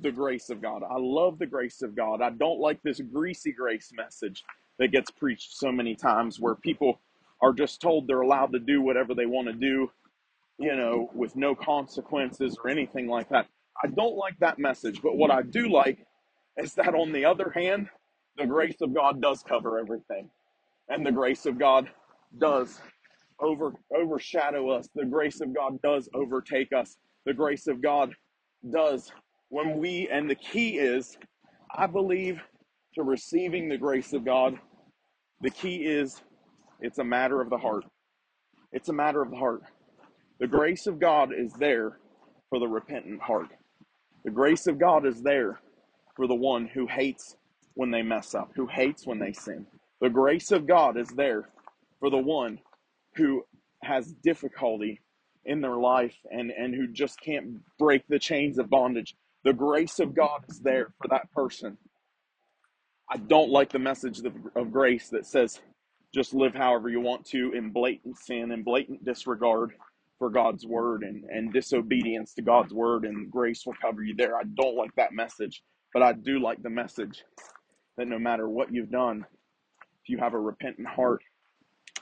the 0.00 0.12
grace 0.12 0.50
of 0.50 0.62
God. 0.62 0.82
I 0.84 0.96
love 0.98 1.38
the 1.38 1.46
grace 1.46 1.82
of 1.82 1.96
God. 1.96 2.22
I 2.22 2.30
don't 2.30 2.60
like 2.60 2.82
this 2.82 3.00
greasy 3.00 3.52
grace 3.52 3.90
message 3.96 4.44
that 4.78 4.92
gets 4.92 5.10
preached 5.10 5.56
so 5.56 5.72
many 5.72 5.94
times 5.94 6.40
where 6.40 6.54
people 6.54 7.00
are 7.44 7.54
just 7.54 7.82
told 7.82 8.08
they're 8.08 8.22
allowed 8.22 8.52
to 8.54 8.60
do 8.60 8.82
whatever 8.82 9.14
they 9.14 9.26
want 9.26 9.48
to 9.48 9.54
do, 9.54 9.90
you 10.58 10.76
know, 10.76 11.10
with 11.14 11.36
no 11.36 11.54
consequences 11.54 12.56
or 12.64 12.70
anything 12.70 13.08
like 13.08 13.28
that. 13.30 13.46
I 13.82 13.88
don't 13.88 14.16
like 14.16 14.38
that 14.40 14.58
message, 14.58 15.02
but 15.02 15.16
what 15.16 15.30
I 15.30 15.42
do 15.42 15.68
like 15.70 16.06
is 16.58 16.74
that 16.74 16.94
on 16.94 17.12
the 17.12 17.26
other 17.26 17.52
hand, 17.54 17.88
the 18.38 18.46
grace 18.46 18.76
of 18.82 18.94
God 18.94 19.22
does 19.22 19.42
cover 19.42 19.78
everything. 19.80 20.30
And 20.88 21.06
the 21.06 21.12
grace 21.12 21.46
of 21.46 21.58
God 21.58 21.90
does 22.38 22.80
over 23.40 23.74
overshadow 23.94 24.70
us. 24.70 24.88
The 24.94 25.06
grace 25.06 25.40
of 25.40 25.54
God 25.54 25.80
does 25.82 26.08
overtake 26.14 26.72
us. 26.72 26.96
The 27.26 27.34
grace 27.34 27.68
of 27.68 27.82
God 27.82 28.14
does 28.70 29.12
When 29.50 29.78
we, 29.78 30.08
and 30.10 30.30
the 30.30 30.36
key 30.36 30.78
is, 30.78 31.18
I 31.74 31.86
believe, 31.86 32.40
to 32.94 33.04
receiving 33.04 33.68
the 33.68 33.78
grace 33.78 34.12
of 34.12 34.24
God, 34.24 34.58
the 35.42 35.50
key 35.50 35.78
is 35.86 36.22
it's 36.80 36.98
a 36.98 37.04
matter 37.04 37.40
of 37.40 37.50
the 37.50 37.58
heart. 37.58 37.84
It's 38.72 38.88
a 38.88 38.92
matter 38.92 39.22
of 39.22 39.30
the 39.30 39.36
heart. 39.36 39.62
The 40.40 40.46
grace 40.46 40.86
of 40.86 40.98
God 40.98 41.30
is 41.36 41.52
there 41.54 41.98
for 42.50 42.58
the 42.58 42.68
repentant 42.68 43.20
heart. 43.22 43.48
The 44.24 44.30
grace 44.30 44.66
of 44.66 44.78
God 44.78 45.06
is 45.06 45.22
there 45.22 45.60
for 46.16 46.26
the 46.26 46.34
one 46.34 46.66
who 46.66 46.86
hates 46.86 47.36
when 47.74 47.90
they 47.90 48.02
mess 48.02 48.34
up, 48.34 48.52
who 48.56 48.66
hates 48.66 49.06
when 49.06 49.18
they 49.18 49.32
sin. 49.32 49.66
The 50.00 50.10
grace 50.10 50.50
of 50.50 50.66
God 50.66 50.96
is 50.96 51.08
there 51.08 51.48
for 52.00 52.10
the 52.10 52.18
one 52.18 52.58
who 53.16 53.44
has 53.82 54.12
difficulty 54.22 55.00
in 55.44 55.60
their 55.60 55.76
life 55.76 56.14
and, 56.30 56.50
and 56.50 56.74
who 56.74 56.88
just 56.88 57.20
can't 57.20 57.60
break 57.78 58.06
the 58.08 58.18
chains 58.18 58.58
of 58.58 58.70
bondage. 58.70 59.14
The 59.44 59.52
grace 59.52 59.98
of 60.00 60.14
God 60.14 60.44
is 60.48 60.60
there 60.60 60.92
for 61.00 61.08
that 61.08 61.30
person. 61.32 61.78
I 63.10 63.18
don't 63.18 63.50
like 63.50 63.70
the 63.70 63.78
message 63.78 64.20
of, 64.20 64.34
of 64.56 64.72
grace 64.72 65.10
that 65.10 65.26
says 65.26 65.60
just 66.14 66.32
live 66.32 66.54
however 66.54 66.88
you 66.88 67.00
want 67.00 67.26
to 67.26 67.52
in 67.54 67.70
blatant 67.72 68.16
sin 68.16 68.52
and 68.52 68.64
blatant 68.64 69.04
disregard 69.04 69.72
for 70.18 70.30
God's 70.30 70.64
word 70.64 71.02
and, 71.02 71.24
and 71.24 71.52
disobedience 71.52 72.34
to 72.34 72.42
God's 72.42 72.72
word 72.72 73.04
and 73.04 73.30
grace 73.30 73.66
will 73.66 73.74
cover 73.82 74.02
you 74.02 74.14
there. 74.14 74.36
I 74.36 74.44
don't 74.54 74.76
like 74.76 74.94
that 74.94 75.12
message, 75.12 75.62
but 75.92 76.04
I 76.04 76.12
do 76.12 76.38
like 76.38 76.62
the 76.62 76.70
message 76.70 77.24
that 77.98 78.06
no 78.06 78.18
matter 78.18 78.48
what 78.48 78.72
you've 78.72 78.92
done, 78.92 79.26
if 80.02 80.08
you 80.08 80.18
have 80.18 80.34
a 80.34 80.40
repentant 80.40 80.86
heart 80.86 81.22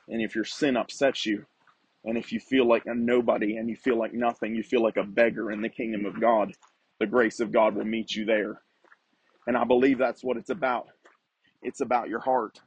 and 0.08 0.20
if 0.20 0.34
your 0.34 0.44
sin 0.44 0.76
upsets 0.76 1.24
you, 1.24 1.46
and 2.04 2.18
if 2.18 2.32
you 2.32 2.40
feel 2.40 2.66
like 2.66 2.84
a 2.86 2.94
nobody 2.94 3.56
and 3.56 3.70
you 3.70 3.76
feel 3.76 3.96
like 3.96 4.12
nothing, 4.12 4.54
you 4.54 4.62
feel 4.62 4.82
like 4.82 4.96
a 4.96 5.04
beggar 5.04 5.52
in 5.52 5.62
the 5.62 5.68
kingdom 5.68 6.04
of 6.04 6.20
God, 6.20 6.52
the 6.98 7.06
grace 7.06 7.40
of 7.40 7.52
God 7.52 7.76
will 7.76 7.84
meet 7.84 8.14
you 8.14 8.24
there. 8.24 8.60
And 9.46 9.56
I 9.56 9.64
believe 9.64 9.98
that's 9.98 10.24
what 10.24 10.36
it's 10.36 10.50
about. 10.50 10.88
It's 11.62 11.80
about 11.80 12.08
your 12.08 12.20
heart. 12.20 12.60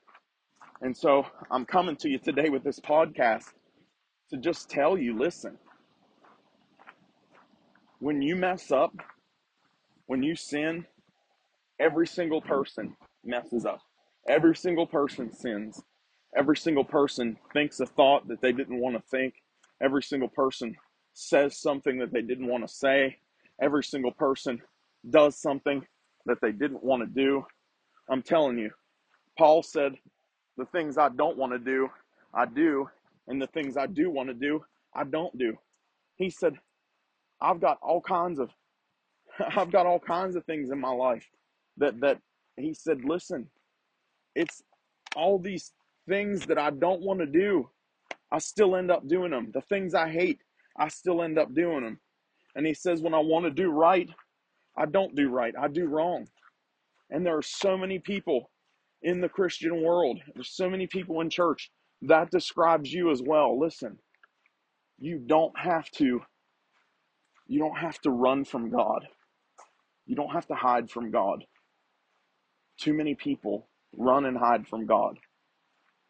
And 0.81 0.95
so 0.95 1.25
I'm 1.51 1.65
coming 1.65 1.95
to 1.97 2.09
you 2.09 2.19
today 2.19 2.49
with 2.49 2.63
this 2.63 2.79
podcast 2.79 3.53
to 4.29 4.37
just 4.37 4.69
tell 4.69 4.97
you 4.97 5.17
listen, 5.17 5.57
when 7.99 8.21
you 8.21 8.35
mess 8.35 8.71
up, 8.71 8.93
when 10.07 10.21
you 10.21 10.35
sin, 10.35 10.85
every 11.79 12.07
single 12.07 12.41
person 12.41 12.95
messes 13.23 13.65
up. 13.65 13.79
Every 14.27 14.55
single 14.55 14.87
person 14.87 15.33
sins. 15.33 15.81
Every 16.35 16.57
single 16.57 16.83
person 16.83 17.37
thinks 17.53 17.79
a 17.79 17.85
thought 17.85 18.27
that 18.27 18.41
they 18.41 18.51
didn't 18.51 18.79
want 18.79 18.95
to 18.95 19.01
think. 19.09 19.35
Every 19.81 20.03
single 20.03 20.27
person 20.27 20.75
says 21.13 21.57
something 21.57 21.99
that 21.99 22.11
they 22.11 22.21
didn't 22.21 22.47
want 22.47 22.67
to 22.67 22.73
say. 22.73 23.17
Every 23.61 23.83
single 23.83 24.11
person 24.11 24.61
does 25.09 25.39
something 25.39 25.85
that 26.25 26.41
they 26.41 26.51
didn't 26.51 26.83
want 26.83 27.01
to 27.03 27.07
do. 27.07 27.45
I'm 28.09 28.21
telling 28.21 28.57
you, 28.57 28.71
Paul 29.37 29.63
said, 29.63 29.93
The 30.57 30.65
things 30.67 30.97
I 30.97 31.09
don't 31.09 31.37
want 31.37 31.53
to 31.53 31.59
do, 31.59 31.89
I 32.33 32.45
do, 32.45 32.89
and 33.27 33.41
the 33.41 33.47
things 33.47 33.77
I 33.77 33.87
do 33.87 34.09
want 34.11 34.29
to 34.29 34.35
do, 34.35 34.63
I 34.95 35.03
don't 35.05 35.37
do. 35.37 35.57
He 36.15 36.29
said, 36.29 36.55
I've 37.41 37.61
got 37.61 37.79
all 37.81 38.01
kinds 38.01 38.39
of 38.39 38.51
I've 39.57 39.71
got 39.71 39.85
all 39.85 39.99
kinds 39.99 40.35
of 40.35 40.45
things 40.45 40.71
in 40.71 40.79
my 40.79 40.91
life 40.91 41.27
that 41.77 41.99
that 42.01 42.19
he 42.57 42.73
said, 42.73 43.05
listen, 43.05 43.49
it's 44.35 44.63
all 45.15 45.39
these 45.39 45.73
things 46.07 46.45
that 46.47 46.57
I 46.59 46.71
don't 46.71 47.01
want 47.01 47.19
to 47.21 47.25
do, 47.25 47.69
I 48.31 48.39
still 48.39 48.75
end 48.75 48.91
up 48.91 49.07
doing 49.07 49.31
them. 49.31 49.51
The 49.53 49.61
things 49.61 49.93
I 49.93 50.09
hate, 50.09 50.41
I 50.77 50.89
still 50.89 51.23
end 51.23 51.39
up 51.39 51.53
doing 51.53 51.83
them. 51.83 51.99
And 52.55 52.65
he 52.65 52.73
says, 52.73 53.01
when 53.01 53.13
I 53.13 53.19
want 53.19 53.45
to 53.45 53.51
do 53.51 53.71
right, 53.71 54.09
I 54.77 54.85
don't 54.85 55.15
do 55.15 55.29
right, 55.29 55.53
I 55.59 55.67
do 55.69 55.87
wrong. 55.87 56.27
And 57.11 57.25
there 57.25 57.37
are 57.37 57.43
so 57.43 57.77
many 57.77 57.99
people 57.99 58.51
in 59.01 59.21
the 59.21 59.29
Christian 59.29 59.83
world, 59.83 60.19
there's 60.33 60.55
so 60.55 60.69
many 60.69 60.87
people 60.87 61.21
in 61.21 61.29
church 61.29 61.71
that 62.03 62.31
describes 62.31 62.91
you 62.91 63.11
as 63.11 63.21
well. 63.21 63.59
Listen, 63.59 63.97
you 64.99 65.19
don't 65.19 65.57
have 65.57 65.89
to 65.91 66.21
you 67.47 67.59
don't 67.59 67.77
have 67.77 67.99
to 68.01 68.09
run 68.09 68.43
from 68.43 68.71
God. 68.71 69.07
You 70.07 70.15
don't 70.15 70.31
have 70.31 70.47
to 70.47 70.55
hide 70.55 70.89
from 70.89 71.11
God. 71.11 71.45
Too 72.79 72.93
many 72.93 73.15
people 73.15 73.67
run 73.95 74.25
and 74.25 74.37
hide 74.37 74.67
from 74.67 74.85
God. 74.85 75.19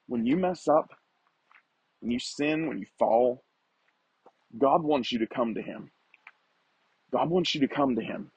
When 0.07 0.25
you 0.25 0.37
mess 0.37 0.67
up, 0.67 0.89
when 1.99 2.11
you 2.11 2.19
sin, 2.19 2.67
when 2.67 2.79
you 2.79 2.85
fall, 2.97 3.43
God 4.57 4.83
wants 4.83 5.11
you 5.11 5.19
to 5.19 5.27
come 5.27 5.55
to 5.55 5.61
Him. 5.61 5.91
God 7.11 7.29
wants 7.29 7.53
you 7.53 7.61
to 7.61 7.67
come 7.67 7.95
to 7.95 8.01
Him. 8.01 8.31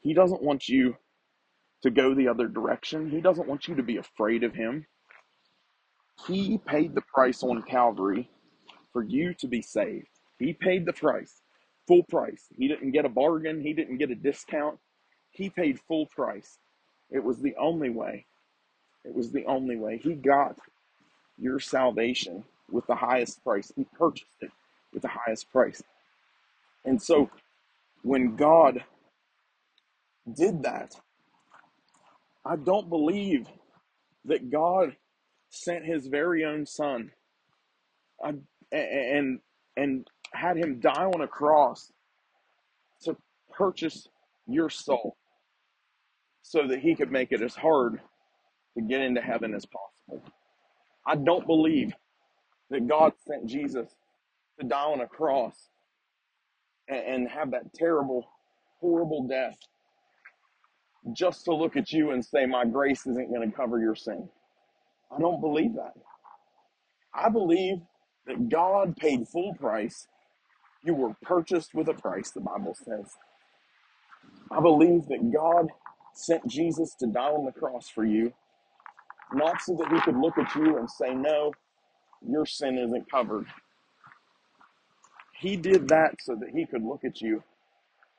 He 0.00 0.14
doesn't 0.14 0.42
want 0.42 0.68
you 0.68 0.96
to 1.82 1.90
go 1.90 2.14
the 2.14 2.28
other 2.28 2.48
direction. 2.48 3.10
He 3.10 3.20
doesn't 3.20 3.48
want 3.48 3.68
you 3.68 3.74
to 3.76 3.82
be 3.82 3.96
afraid 3.96 4.44
of 4.44 4.54
Him. 4.54 4.86
He 6.26 6.58
paid 6.58 6.94
the 6.94 7.02
price 7.02 7.42
on 7.42 7.62
Calvary 7.62 8.30
for 8.92 9.02
you 9.02 9.34
to 9.34 9.46
be 9.46 9.62
saved. 9.62 10.08
He 10.38 10.52
paid 10.52 10.86
the 10.86 10.92
price, 10.92 11.42
full 11.86 12.02
price. 12.04 12.46
He 12.56 12.68
didn't 12.68 12.92
get 12.92 13.04
a 13.04 13.10
bargain, 13.10 13.60
He 13.60 13.72
didn't 13.72 13.98
get 13.98 14.10
a 14.10 14.14
discount. 14.14 14.78
He 15.30 15.50
paid 15.50 15.80
full 15.80 16.06
price. 16.06 16.58
It 17.10 17.22
was 17.22 17.40
the 17.40 17.54
only 17.60 17.90
way. 17.90 18.26
It 19.04 19.14
was 19.14 19.30
the 19.30 19.44
only 19.46 19.76
way. 19.76 19.98
He 19.98 20.14
got 20.14 20.58
your 21.38 21.60
salvation 21.60 22.44
with 22.70 22.86
the 22.86 22.94
highest 22.94 23.42
price. 23.44 23.72
He 23.76 23.86
purchased 23.98 24.36
it 24.40 24.50
with 24.92 25.02
the 25.02 25.08
highest 25.08 25.50
price. 25.52 25.82
And 26.84 27.00
so 27.00 27.30
when 28.02 28.36
God 28.36 28.84
did 30.34 30.62
that, 30.62 30.96
I 32.46 32.56
don't 32.56 32.88
believe 32.88 33.48
that 34.26 34.50
God 34.50 34.96
sent 35.50 35.84
his 35.84 36.06
very 36.06 36.44
own 36.44 36.66
son 36.66 37.10
I, 38.24 38.34
and 38.72 39.40
and 39.76 40.08
had 40.32 40.56
him 40.56 40.80
die 40.80 41.04
on 41.04 41.20
a 41.20 41.28
cross 41.28 41.92
to 43.02 43.16
purchase 43.52 44.08
your 44.46 44.70
soul 44.70 45.16
so 46.42 46.66
that 46.68 46.80
he 46.80 46.94
could 46.94 47.10
make 47.10 47.32
it 47.32 47.42
as 47.42 47.54
hard 47.54 48.00
to 48.76 48.82
get 48.82 49.00
into 49.02 49.20
heaven 49.20 49.54
as 49.54 49.66
possible. 49.66 50.22
I 51.06 51.16
don't 51.16 51.46
believe 51.46 51.92
that 52.70 52.86
God 52.86 53.12
sent 53.26 53.46
Jesus 53.46 53.88
to 54.60 54.66
die 54.66 54.84
on 54.84 55.00
a 55.00 55.06
cross 55.06 55.68
and, 56.88 56.98
and 56.98 57.28
have 57.28 57.50
that 57.52 57.74
terrible, 57.74 58.26
horrible 58.80 59.26
death 59.26 59.56
just 61.14 61.44
to 61.46 61.54
look 61.54 61.76
at 61.76 61.92
you 61.92 62.10
and 62.12 62.24
say, 62.24 62.46
My 62.46 62.64
grace 62.66 63.06
isn't 63.06 63.32
going 63.32 63.50
to 63.50 63.56
cover 63.56 63.80
your 63.80 63.96
sin. 63.96 64.28
I 65.16 65.20
don't 65.20 65.40
believe 65.40 65.74
that. 65.76 65.94
I 67.14 67.30
believe 67.30 67.78
that 68.26 68.48
God 68.48 68.96
paid 68.96 69.28
full 69.28 69.54
price. 69.54 70.08
You 70.84 70.94
were 70.94 71.14
purchased 71.22 71.74
with 71.74 71.88
a 71.88 71.94
price, 71.94 72.30
the 72.32 72.40
Bible 72.42 72.74
says. 72.76 73.12
I 74.50 74.60
believe 74.60 75.06
that 75.08 75.32
God 75.34 75.68
sent 76.14 76.46
Jesus 76.48 76.94
to 77.00 77.06
die 77.08 77.30
on 77.30 77.46
the 77.46 77.52
cross 77.52 77.88
for 77.88 78.04
you, 78.04 78.32
not 79.34 79.62
so 79.62 79.76
that 79.76 79.92
he 79.92 80.00
could 80.02 80.18
look 80.18 80.38
at 80.38 80.54
you 80.56 80.78
and 80.78 80.90
say, 80.90 81.14
No, 81.14 81.52
your 82.28 82.46
sin 82.46 82.78
isn't 82.78 83.10
covered. 83.10 83.46
He 85.40 85.56
did 85.56 85.88
that 85.88 86.16
so 86.20 86.36
that 86.36 86.50
he 86.54 86.66
could 86.66 86.84
look 86.84 87.04
at 87.04 87.20
you 87.20 87.42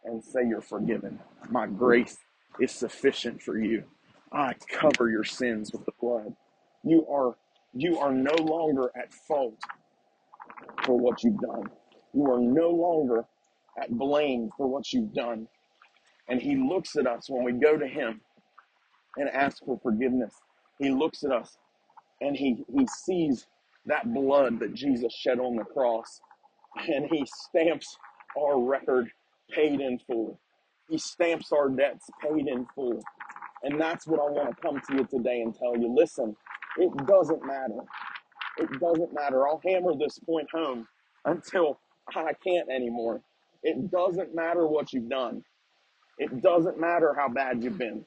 and 0.05 0.23
say, 0.23 0.41
You're 0.47 0.61
forgiven. 0.61 1.19
My 1.49 1.67
grace 1.67 2.17
is 2.59 2.71
sufficient 2.71 3.41
for 3.41 3.57
you. 3.59 3.83
I 4.31 4.53
cover 4.69 5.09
your 5.09 5.23
sins 5.23 5.71
with 5.73 5.85
the 5.85 5.93
blood. 6.01 6.35
You 6.83 7.07
are 7.07 7.35
you 7.73 7.99
are 7.99 8.13
no 8.13 8.33
longer 8.35 8.91
at 8.95 9.13
fault 9.13 9.59
for 10.83 10.97
what 10.97 11.23
you've 11.23 11.39
done. 11.39 11.69
You 12.13 12.31
are 12.31 12.39
no 12.39 12.69
longer 12.69 13.25
at 13.81 13.91
blame 13.91 14.49
for 14.57 14.67
what 14.67 14.91
you've 14.93 15.13
done. 15.13 15.47
And 16.29 16.41
he 16.41 16.55
looks 16.55 16.95
at 16.95 17.07
us 17.07 17.29
when 17.29 17.43
we 17.43 17.53
go 17.53 17.77
to 17.77 17.87
him 17.87 18.21
and 19.17 19.29
ask 19.29 19.63
for 19.65 19.79
forgiveness. 19.81 20.33
He 20.79 20.89
looks 20.89 21.23
at 21.23 21.31
us 21.31 21.57
and 22.21 22.35
he, 22.35 22.63
he 22.73 22.87
sees 23.05 23.47
that 23.85 24.13
blood 24.13 24.59
that 24.59 24.73
Jesus 24.73 25.13
shed 25.13 25.39
on 25.39 25.55
the 25.55 25.63
cross 25.63 26.19
and 26.89 27.07
he 27.11 27.25
stamps 27.49 27.97
our 28.37 28.59
record 28.59 29.09
paid 29.51 29.79
in 29.81 29.99
full. 30.07 30.39
He 30.89 30.97
stamps 30.97 31.51
our 31.51 31.69
debts 31.69 32.09
paid 32.21 32.47
in 32.47 32.65
full. 32.75 33.01
And 33.63 33.79
that's 33.79 34.07
what 34.07 34.19
I 34.19 34.29
want 34.29 34.55
to 34.55 34.61
come 34.61 34.79
to 34.79 34.95
you 34.95 35.05
today 35.05 35.41
and 35.41 35.53
tell 35.55 35.75
you 35.77 35.93
listen, 35.93 36.35
it 36.77 36.91
doesn't 37.07 37.45
matter. 37.45 37.79
It 38.57 38.79
doesn't 38.79 39.13
matter. 39.13 39.47
I'll 39.47 39.61
hammer 39.65 39.93
this 39.95 40.19
point 40.19 40.47
home 40.51 40.87
until 41.25 41.79
I 42.15 42.33
can't 42.33 42.69
anymore. 42.69 43.21
It 43.63 43.91
doesn't 43.91 44.33
matter 44.35 44.67
what 44.67 44.93
you've 44.93 45.09
done. 45.09 45.43
It 46.17 46.41
doesn't 46.41 46.79
matter 46.79 47.13
how 47.13 47.29
bad 47.29 47.63
you've 47.63 47.77
been. 47.77 48.05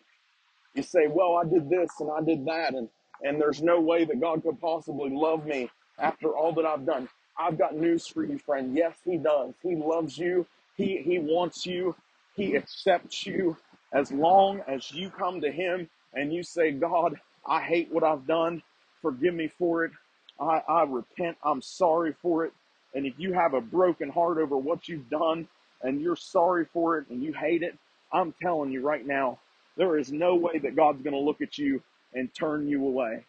You 0.74 0.82
say, 0.82 1.06
well, 1.08 1.36
I 1.36 1.44
did 1.44 1.68
this 1.68 1.90
and 2.00 2.10
I 2.10 2.22
did 2.22 2.46
that, 2.46 2.74
and, 2.74 2.88
and 3.22 3.40
there's 3.40 3.62
no 3.62 3.80
way 3.80 4.04
that 4.04 4.20
God 4.20 4.42
could 4.42 4.60
possibly 4.60 5.10
love 5.10 5.44
me 5.46 5.68
after 5.98 6.28
all 6.36 6.52
that 6.54 6.64
I've 6.64 6.86
done. 6.86 7.08
I've 7.38 7.58
got 7.58 7.76
news 7.76 8.06
for 8.06 8.24
you, 8.24 8.38
friend. 8.38 8.76
Yes, 8.76 8.96
He 9.04 9.16
does. 9.16 9.54
He 9.62 9.76
loves 9.76 10.16
you. 10.18 10.46
He, 10.76 10.98
he 10.98 11.18
wants 11.18 11.66
you. 11.66 11.94
He 12.40 12.56
accepts 12.56 13.26
you 13.26 13.54
as 13.92 14.10
long 14.10 14.62
as 14.66 14.92
you 14.92 15.10
come 15.10 15.42
to 15.42 15.52
Him 15.52 15.90
and 16.14 16.32
you 16.32 16.42
say, 16.42 16.72
God, 16.72 17.20
I 17.46 17.60
hate 17.60 17.92
what 17.92 18.02
I've 18.02 18.26
done. 18.26 18.62
Forgive 19.02 19.34
me 19.34 19.48
for 19.58 19.84
it. 19.84 19.92
I, 20.40 20.62
I 20.66 20.84
repent. 20.84 21.36
I'm 21.44 21.60
sorry 21.60 22.14
for 22.22 22.46
it. 22.46 22.52
And 22.94 23.04
if 23.04 23.12
you 23.18 23.34
have 23.34 23.52
a 23.52 23.60
broken 23.60 24.08
heart 24.08 24.38
over 24.38 24.56
what 24.56 24.88
you've 24.88 25.10
done 25.10 25.48
and 25.82 26.00
you're 26.00 26.16
sorry 26.16 26.64
for 26.72 26.96
it 26.96 27.10
and 27.10 27.22
you 27.22 27.34
hate 27.34 27.62
it, 27.62 27.76
I'm 28.10 28.34
telling 28.42 28.72
you 28.72 28.80
right 28.80 29.06
now, 29.06 29.38
there 29.76 29.98
is 29.98 30.10
no 30.10 30.34
way 30.34 30.58
that 30.60 30.74
God's 30.74 31.02
going 31.02 31.12
to 31.12 31.20
look 31.20 31.42
at 31.42 31.58
you 31.58 31.82
and 32.14 32.32
turn 32.34 32.66
you 32.68 32.86
away. 32.86 33.22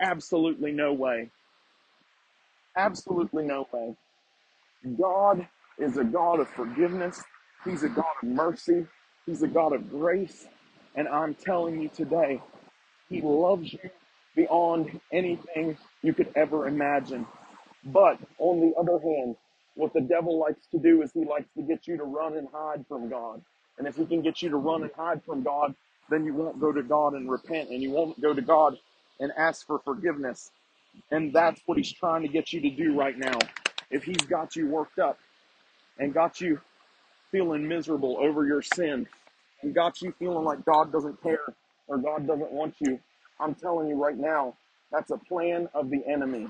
Absolutely 0.00 0.72
no 0.72 0.92
way. 0.92 1.30
Absolutely 2.76 3.44
no 3.44 3.68
way. 3.72 3.96
God 4.98 5.46
is 5.78 5.98
a 5.98 6.04
God 6.04 6.40
of 6.40 6.48
forgiveness. 6.48 7.22
He's 7.64 7.82
a 7.84 7.88
God 7.90 8.06
of 8.22 8.28
mercy. 8.28 8.86
He's 9.26 9.42
a 9.42 9.48
God 9.48 9.74
of 9.74 9.90
grace. 9.90 10.46
And 10.96 11.08
I'm 11.08 11.34
telling 11.34 11.80
you 11.80 11.90
today, 11.90 12.40
He 13.08 13.22
loves 13.22 13.72
you 13.72 13.90
beyond 14.36 15.00
anything 15.12 15.78
you 16.02 16.14
could 16.14 16.32
ever 16.36 16.68
imagine. 16.68 17.26
But 17.86 18.18
on 18.38 18.60
the 18.60 18.74
other 18.78 19.00
hand, 19.00 19.36
what 19.76 19.94
the 19.94 20.00
devil 20.02 20.38
likes 20.38 20.66
to 20.72 20.78
do 20.78 21.02
is 21.02 21.12
he 21.12 21.24
likes 21.24 21.48
to 21.56 21.62
get 21.62 21.86
you 21.88 21.96
to 21.98 22.04
run 22.04 22.36
and 22.36 22.48
hide 22.52 22.84
from 22.88 23.08
God. 23.10 23.42
And 23.78 23.88
if 23.88 23.96
he 23.96 24.06
can 24.06 24.22
get 24.22 24.42
you 24.42 24.50
to 24.50 24.56
run 24.56 24.82
and 24.82 24.92
hide 24.96 25.22
from 25.24 25.42
God, 25.42 25.74
then 26.10 26.24
you 26.24 26.34
won't 26.34 26.60
go 26.60 26.72
to 26.72 26.82
God 26.82 27.14
and 27.14 27.30
repent 27.30 27.70
and 27.70 27.82
you 27.82 27.90
won't 27.90 28.20
go 28.20 28.34
to 28.34 28.42
God 28.42 28.76
and 29.20 29.32
ask 29.38 29.66
for 29.66 29.80
forgiveness. 29.80 30.50
And 31.10 31.32
that's 31.32 31.62
what 31.66 31.78
he's 31.78 31.92
trying 31.92 32.22
to 32.22 32.28
get 32.28 32.52
you 32.52 32.60
to 32.62 32.70
do 32.70 32.98
right 32.98 33.18
now. 33.18 33.38
If 33.90 34.04
he's 34.04 34.18
got 34.28 34.56
you 34.56 34.68
worked 34.68 34.98
up 34.98 35.18
and 35.98 36.14
got 36.14 36.40
you 36.40 36.60
feeling 37.32 37.66
miserable 37.68 38.16
over 38.20 38.46
your 38.46 38.62
sin 38.62 39.06
and 39.62 39.74
got 39.74 40.02
you 40.02 40.12
feeling 40.18 40.44
like 40.44 40.64
God 40.64 40.92
doesn't 40.92 41.22
care 41.22 41.54
or 41.88 41.98
God 41.98 42.26
doesn't 42.26 42.52
want 42.52 42.76
you, 42.80 43.00
I'm 43.40 43.54
telling 43.54 43.88
you 43.88 43.96
right 43.96 44.16
now, 44.16 44.56
that's 44.92 45.10
a 45.10 45.18
plan 45.18 45.68
of 45.74 45.90
the 45.90 46.02
enemy. 46.06 46.48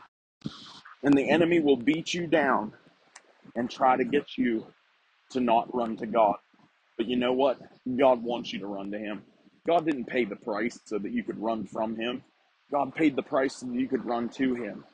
And 1.02 1.14
the 1.16 1.28
enemy 1.30 1.60
will 1.60 1.76
beat 1.76 2.14
you 2.14 2.26
down 2.26 2.72
and 3.56 3.70
try 3.70 3.96
to 3.96 4.04
get 4.04 4.38
you 4.38 4.66
to 5.30 5.40
not 5.40 5.75
run 5.75 5.96
to 5.99 6.06
God. 6.06 6.37
But 6.96 7.06
you 7.08 7.16
know 7.16 7.32
what? 7.32 7.58
God 7.99 8.22
wants 8.22 8.52
you 8.52 8.60
to 8.60 8.66
run 8.66 8.90
to 8.92 8.99
Him. 8.99 9.22
God 9.66 9.87
didn't 9.87 10.06
pay 10.06 10.25
the 10.25 10.37
price 10.37 10.78
so 10.84 10.99
that 10.99 11.12
you 11.12 11.25
could 11.25 11.38
run 11.40 11.66
from 11.66 11.96
Him. 11.96 12.22
God 12.70 12.94
paid 12.94 13.16
the 13.16 13.22
price 13.22 13.56
so 13.56 13.66
that 13.66 13.75
you 13.75 13.88
could 13.88 14.04
run 14.04 14.28
to 14.30 14.54
Him. 14.54 14.84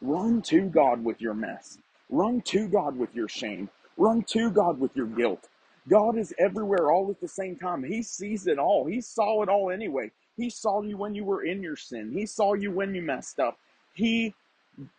Run 0.00 0.42
to 0.42 0.62
God 0.62 1.04
with 1.04 1.20
your 1.20 1.34
mess. 1.34 1.78
Run 2.10 2.42
to 2.42 2.68
God 2.68 2.96
with 2.96 3.14
your 3.14 3.28
shame. 3.28 3.70
Run 3.96 4.22
to 4.30 4.50
God 4.50 4.80
with 4.80 4.96
your 4.96 5.06
guilt. 5.06 5.48
God 5.88 6.18
is 6.18 6.34
everywhere 6.38 6.90
all 6.92 7.10
at 7.10 7.20
the 7.20 7.28
same 7.28 7.56
time. 7.56 7.84
He 7.84 8.02
sees 8.02 8.46
it 8.46 8.58
all. 8.58 8.86
He 8.86 9.00
saw 9.00 9.42
it 9.42 9.48
all 9.48 9.70
anyway. 9.70 10.10
He 10.36 10.50
saw 10.50 10.82
you 10.82 10.96
when 10.98 11.14
you 11.14 11.24
were 11.24 11.44
in 11.44 11.62
your 11.62 11.76
sin. 11.76 12.12
He 12.12 12.26
saw 12.26 12.54
you 12.54 12.72
when 12.72 12.94
you 12.94 13.02
messed 13.02 13.40
up. 13.40 13.58
He 13.94 14.34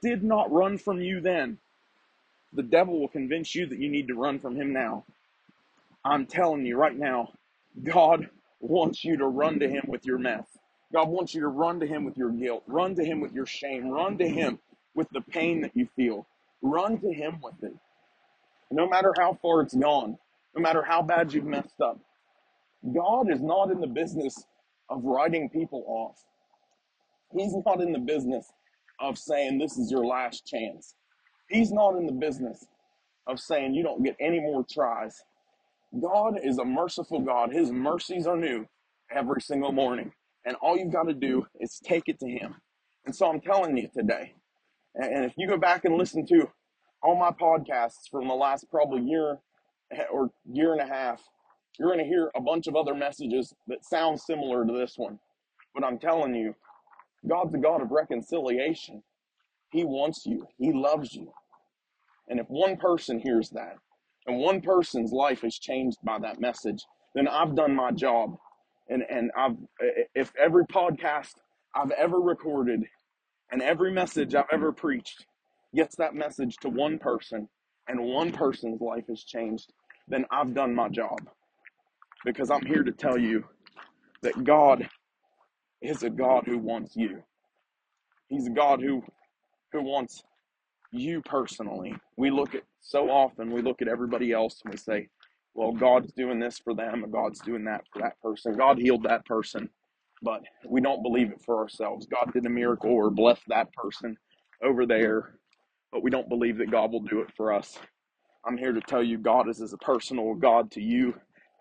did 0.02 0.24
not 0.24 0.52
run 0.52 0.78
from 0.78 1.02
you 1.02 1.22
then. 1.22 1.60
The 2.54 2.64
devil 2.64 3.00
will 3.00 3.10
convince 3.10 3.56
you 3.56 3.68
that 3.68 3.80
you 3.80 3.90
need 3.90 4.08
to 4.10 4.16
run 4.16 4.40
from 4.40 4.56
him 4.56 4.74
now. 4.74 5.06
I'm 6.06 6.26
telling 6.28 6.66
you 6.66 6.78
right 6.78 6.98
now, 6.98 7.34
God 7.84 8.30
wants 8.62 9.06
you 9.06 9.18
to 9.18 9.28
run 9.28 9.60
to 9.60 9.70
him 9.70 9.84
with 9.88 10.06
your 10.06 10.20
mess. 10.20 10.46
God 10.94 11.10
wants 11.10 11.34
you 11.36 11.42
to 11.42 11.48
run 11.50 11.80
to 11.82 11.88
him 11.88 12.06
with 12.06 12.18
your 12.18 12.32
guilt. 12.32 12.64
Run 12.68 12.96
to 12.96 13.06
him 13.06 13.22
with 13.22 13.34
your 13.34 13.48
shame. 13.48 13.90
Run 13.90 14.18
to 14.20 14.28
him 14.30 14.60
with 14.96 15.10
the 15.12 15.22
pain 15.22 15.62
that 15.62 15.76
you 15.76 15.88
feel. 15.96 16.28
Run 16.62 17.00
to 17.00 17.14
him 17.14 17.40
with 17.42 17.64
it. 17.64 17.76
No 18.72 18.88
matter 18.88 19.14
how 19.18 19.38
far 19.42 19.62
it's 19.62 19.76
gone, 19.76 20.18
no 20.56 20.62
matter 20.62 20.84
how 20.84 21.02
bad 21.02 21.34
you've 21.34 21.46
messed 21.46 21.82
up. 21.82 22.00
God 22.96 23.32
is 23.32 23.42
not 23.42 23.72
in 23.72 23.82
the 23.82 23.88
business 23.88 24.46
of 24.90 25.04
writing 25.04 25.50
people 25.50 25.84
off. 25.88 26.18
He's 27.36 27.56
not 27.66 27.82
in 27.82 27.94
the 27.94 28.00
business 28.00 28.52
of 29.00 29.18
saying 29.18 29.58
this 29.60 29.78
is 29.78 29.92
your 29.92 30.06
last 30.06 30.46
chance. 30.48 30.96
He's 31.50 31.72
not 31.72 31.96
in 31.98 32.06
the 32.06 32.14
business 32.14 32.66
of 33.28 33.40
saying 33.40 33.76
you 33.76 33.84
don't 33.84 34.04
get 34.04 34.16
any 34.20 34.40
more 34.40 34.66
tries. 34.70 35.22
God 36.02 36.40
is 36.44 36.58
a 36.60 36.66
merciful 36.66 37.22
God. 37.22 37.54
His 37.54 37.72
mercies 37.72 38.28
are 38.28 38.38
new 38.38 38.68
every 39.12 39.42
single 39.42 39.72
morning. 39.72 40.12
And 40.46 40.56
all 40.58 40.78
you've 40.78 40.94
got 40.94 41.04
to 41.08 41.14
do 41.14 41.48
is 41.60 41.80
take 41.84 42.04
it 42.08 42.20
to 42.20 42.28
Him. 42.28 42.56
And 43.06 43.16
so 43.16 43.30
I'm 43.30 43.42
telling 43.42 43.78
you 43.78 43.90
today, 43.96 44.34
and 44.96 45.26
if 45.26 45.34
you 45.38 45.48
go 45.48 45.58
back 45.58 45.86
and 45.86 45.98
listen 45.98 46.26
to 46.28 46.50
all 47.04 47.18
my 47.18 47.32
podcasts 47.32 48.10
from 48.10 48.28
the 48.28 48.34
last 48.34 48.66
probably 48.70 49.02
year 49.04 49.40
eh, 49.92 50.04
or 50.12 50.32
year 50.52 50.74
and 50.74 50.82
a 50.82 50.94
half, 50.94 51.22
you're 51.78 51.90
going 51.90 52.04
to 52.04 52.06
hear 52.06 52.32
a 52.36 52.42
bunch 52.42 52.68
of 52.68 52.76
other 52.76 52.96
messages 52.96 53.54
that 53.68 53.86
sound 53.86 54.20
similar 54.20 54.66
to 54.66 54.74
this 54.74 54.94
one. 54.98 55.20
But 55.76 55.84
I'm 55.84 56.00
telling 56.00 56.34
you, 56.34 56.56
God's 57.28 57.54
a 57.54 57.58
God 57.58 57.82
of 57.82 57.92
reconciliation. 57.92 59.04
He 59.72 59.84
wants 59.84 60.26
you, 60.26 60.48
He 60.58 60.72
loves 60.74 61.14
you. 61.14 61.32
And 62.28 62.40
if 62.40 62.48
one 62.48 62.78
person 62.78 63.20
hears 63.20 63.50
that, 63.52 63.76
and 64.26 64.40
one 64.40 64.62
person's 64.62 65.12
life 65.12 65.44
is 65.44 65.58
changed 65.58 65.98
by 66.04 66.20
that 66.20 66.40
message, 66.40 66.84
then 67.16 67.28
I've 67.28 67.56
done 67.56 67.76
my 67.76 67.92
job. 67.92 68.36
And 68.90 69.04
and 69.10 69.32
I've 69.38 69.58
eh, 69.82 69.86
eh, 69.86 70.04
if 70.16 70.32
every 70.42 70.66
podcast 70.66 71.34
I've 71.76 71.92
ever 71.92 72.20
recorded 72.20 72.84
and 73.52 73.62
every 73.62 73.92
message 73.94 74.36
I've 74.36 74.46
ever 74.52 74.72
preached 74.72 75.26
gets 75.76 75.96
that 75.98 76.16
message 76.16 76.58
to 76.58 76.70
one 76.70 77.00
person 77.00 77.48
and 77.88 78.00
one 78.02 78.32
person's 78.32 78.82
life 78.82 79.06
is 79.10 79.24
changed, 79.24 79.72
then 80.08 80.26
I've 80.32 80.54
done 80.54 80.76
my 80.76 80.90
job. 80.90 81.20
Because 82.26 82.52
I'm 82.52 82.66
here 82.66 82.84
to 82.84 82.92
tell 82.92 83.18
you 83.18 83.46
that 84.24 84.44
God 84.44 84.90
is 85.82 86.04
a 86.04 86.10
God 86.10 86.46
who 86.46 86.58
wants 86.58 86.96
you. 86.96 87.24
He's 88.30 88.48
a 88.48 88.52
God 88.52 88.82
who 88.82 89.04
who 89.74 89.84
wants 89.84 90.24
you 90.92 91.22
personally. 91.24 91.96
We 92.18 92.32
look 92.32 92.56
at 92.56 92.64
so 92.82 93.10
often 93.10 93.52
we 93.52 93.62
look 93.62 93.82
at 93.82 93.90
everybody 93.90 94.32
else 94.34 94.62
and 94.64 94.74
we 94.74 94.78
say, 94.78 95.10
well, 95.56 95.74
God's 95.74 96.14
doing 96.14 96.40
this 96.40 96.60
for 96.60 96.74
them, 96.76 97.04
and 97.04 97.12
God's 97.14 97.40
doing 97.42 97.66
that 97.66 97.84
for 97.92 98.02
that 98.02 98.20
person. 98.22 98.56
God 98.56 98.80
healed 98.80 99.04
that 99.04 99.26
person, 99.26 99.70
but 100.24 100.42
we 100.68 100.82
don't 100.82 101.04
believe 101.04 101.32
it 101.32 101.42
for 101.46 101.58
ourselves. 101.58 102.08
God 102.08 102.32
did 102.34 102.46
a 102.46 102.50
miracle 102.50 102.92
or 102.92 103.10
blessed 103.12 103.44
that 103.50 103.74
person 103.74 104.18
over 104.64 104.86
there, 104.86 105.40
but 105.92 106.04
we 106.04 106.10
don't 106.12 106.30
believe 106.30 106.58
that 106.58 106.72
God 106.72 106.92
will 106.92 107.02
do 107.02 107.22
it 107.22 107.30
for 107.36 107.54
us. 107.54 107.78
I'm 108.46 108.58
here 108.58 108.72
to 108.72 108.82
tell 108.82 109.04
you 109.04 109.18
God 109.18 109.50
is 109.50 109.62
as 109.62 109.74
a 109.74 109.78
personal 109.78 110.34
God 110.36 110.72
to 110.72 110.82
you 110.82 111.16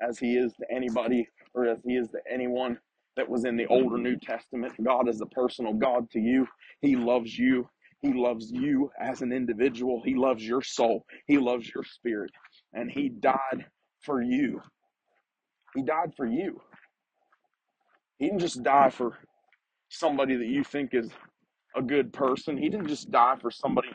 as 0.07 0.19
he 0.19 0.37
is 0.37 0.53
to 0.55 0.67
anybody 0.75 1.29
or 1.55 1.67
as 1.67 1.79
he 1.85 1.95
is 1.95 2.09
to 2.11 2.19
anyone 2.33 2.79
that 3.17 3.29
was 3.29 3.45
in 3.45 3.57
the 3.57 3.67
Old 3.67 3.93
or 3.93 3.99
New 3.99 4.17
Testament. 4.19 4.75
God 4.83 5.09
is 5.09 5.21
a 5.21 5.27
personal 5.27 5.73
God 5.73 6.11
to 6.11 6.21
you. 6.21 6.47
He 6.81 6.97
loves 6.97 7.37
you. 7.37 7.69
He 8.03 8.12
loves 8.12 8.53
you 8.53 8.91
as 9.01 9.23
an 9.23 9.33
individual. 9.33 10.03
He 10.05 10.15
loves 10.15 10.47
your 10.47 10.62
soul. 10.62 11.05
He 11.27 11.39
loves 11.39 11.69
your 11.75 11.83
spirit. 11.85 12.31
And 12.73 12.91
he 12.91 13.09
died 13.09 13.67
for 14.03 14.23
you. 14.23 14.61
He 15.75 15.83
died 15.83 16.12
for 16.17 16.27
you. 16.27 16.61
He 18.19 18.27
didn't 18.27 18.41
just 18.41 18.62
die 18.62 18.91
for 18.91 19.19
somebody 19.89 20.37
that 20.37 20.47
you 20.47 20.62
think 20.62 20.91
is 20.93 21.11
a 21.75 21.83
good 21.83 22.12
person. 22.12 22.57
He 22.57 22.69
didn't 22.69 22.89
just 22.89 23.11
die 23.11 23.37
for 23.41 23.51
somebody 23.51 23.89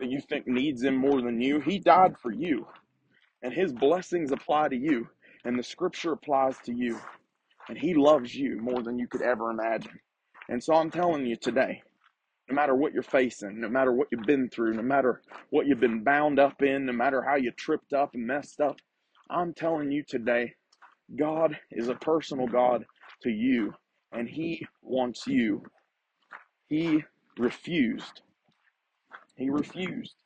that 0.00 0.10
you 0.10 0.20
think 0.20 0.46
needs 0.46 0.82
him 0.82 0.96
more 0.96 1.22
than 1.22 1.40
you. 1.40 1.60
He 1.60 1.78
died 1.78 2.16
for 2.18 2.32
you. 2.32 2.66
And 3.42 3.52
his 3.52 3.72
blessings 3.72 4.32
apply 4.32 4.68
to 4.68 4.76
you. 4.76 5.08
And 5.44 5.58
the 5.58 5.62
scripture 5.62 6.12
applies 6.12 6.56
to 6.64 6.74
you. 6.74 6.98
And 7.68 7.78
he 7.78 7.94
loves 7.94 8.34
you 8.34 8.60
more 8.60 8.82
than 8.82 8.98
you 8.98 9.06
could 9.06 9.22
ever 9.22 9.50
imagine. 9.50 10.00
And 10.48 10.62
so 10.62 10.74
I'm 10.74 10.90
telling 10.90 11.26
you 11.26 11.36
today, 11.36 11.82
no 12.48 12.56
matter 12.56 12.74
what 12.74 12.92
you're 12.92 13.02
facing, 13.02 13.60
no 13.60 13.68
matter 13.68 13.92
what 13.92 14.08
you've 14.10 14.26
been 14.26 14.48
through, 14.48 14.74
no 14.74 14.82
matter 14.82 15.22
what 15.50 15.66
you've 15.66 15.80
been 15.80 16.02
bound 16.02 16.40
up 16.40 16.62
in, 16.62 16.86
no 16.86 16.92
matter 16.92 17.22
how 17.22 17.36
you 17.36 17.52
tripped 17.52 17.92
up 17.92 18.14
and 18.14 18.26
messed 18.26 18.60
up, 18.60 18.76
I'm 19.30 19.54
telling 19.54 19.92
you 19.92 20.02
today, 20.02 20.54
God 21.16 21.56
is 21.70 21.88
a 21.88 21.94
personal 21.94 22.46
God 22.48 22.84
to 23.22 23.30
you, 23.30 23.74
and 24.12 24.28
He 24.28 24.66
wants 24.82 25.26
you. 25.26 25.62
He 26.68 27.04
refused. 27.38 28.22
He 29.40 29.48
refused 29.48 30.16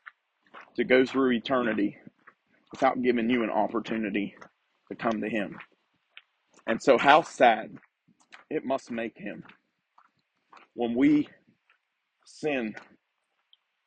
to 0.75 0.83
go 0.83 1.07
through 1.07 1.35
eternity 1.35 1.99
without 2.73 3.01
giving 3.01 3.31
you 3.31 3.45
an 3.45 3.51
opportunity 3.51 4.35
to 4.89 4.97
come 4.97 5.21
to 5.21 5.29
Him. 5.29 5.57
And 6.67 6.83
so, 6.83 6.99
how 6.99 7.23
sad 7.23 7.79
it 8.51 8.65
must 8.65 8.91
make 8.91 9.17
Him 9.17 9.45
when 10.75 10.97
we 10.97 11.29
sin 12.27 12.75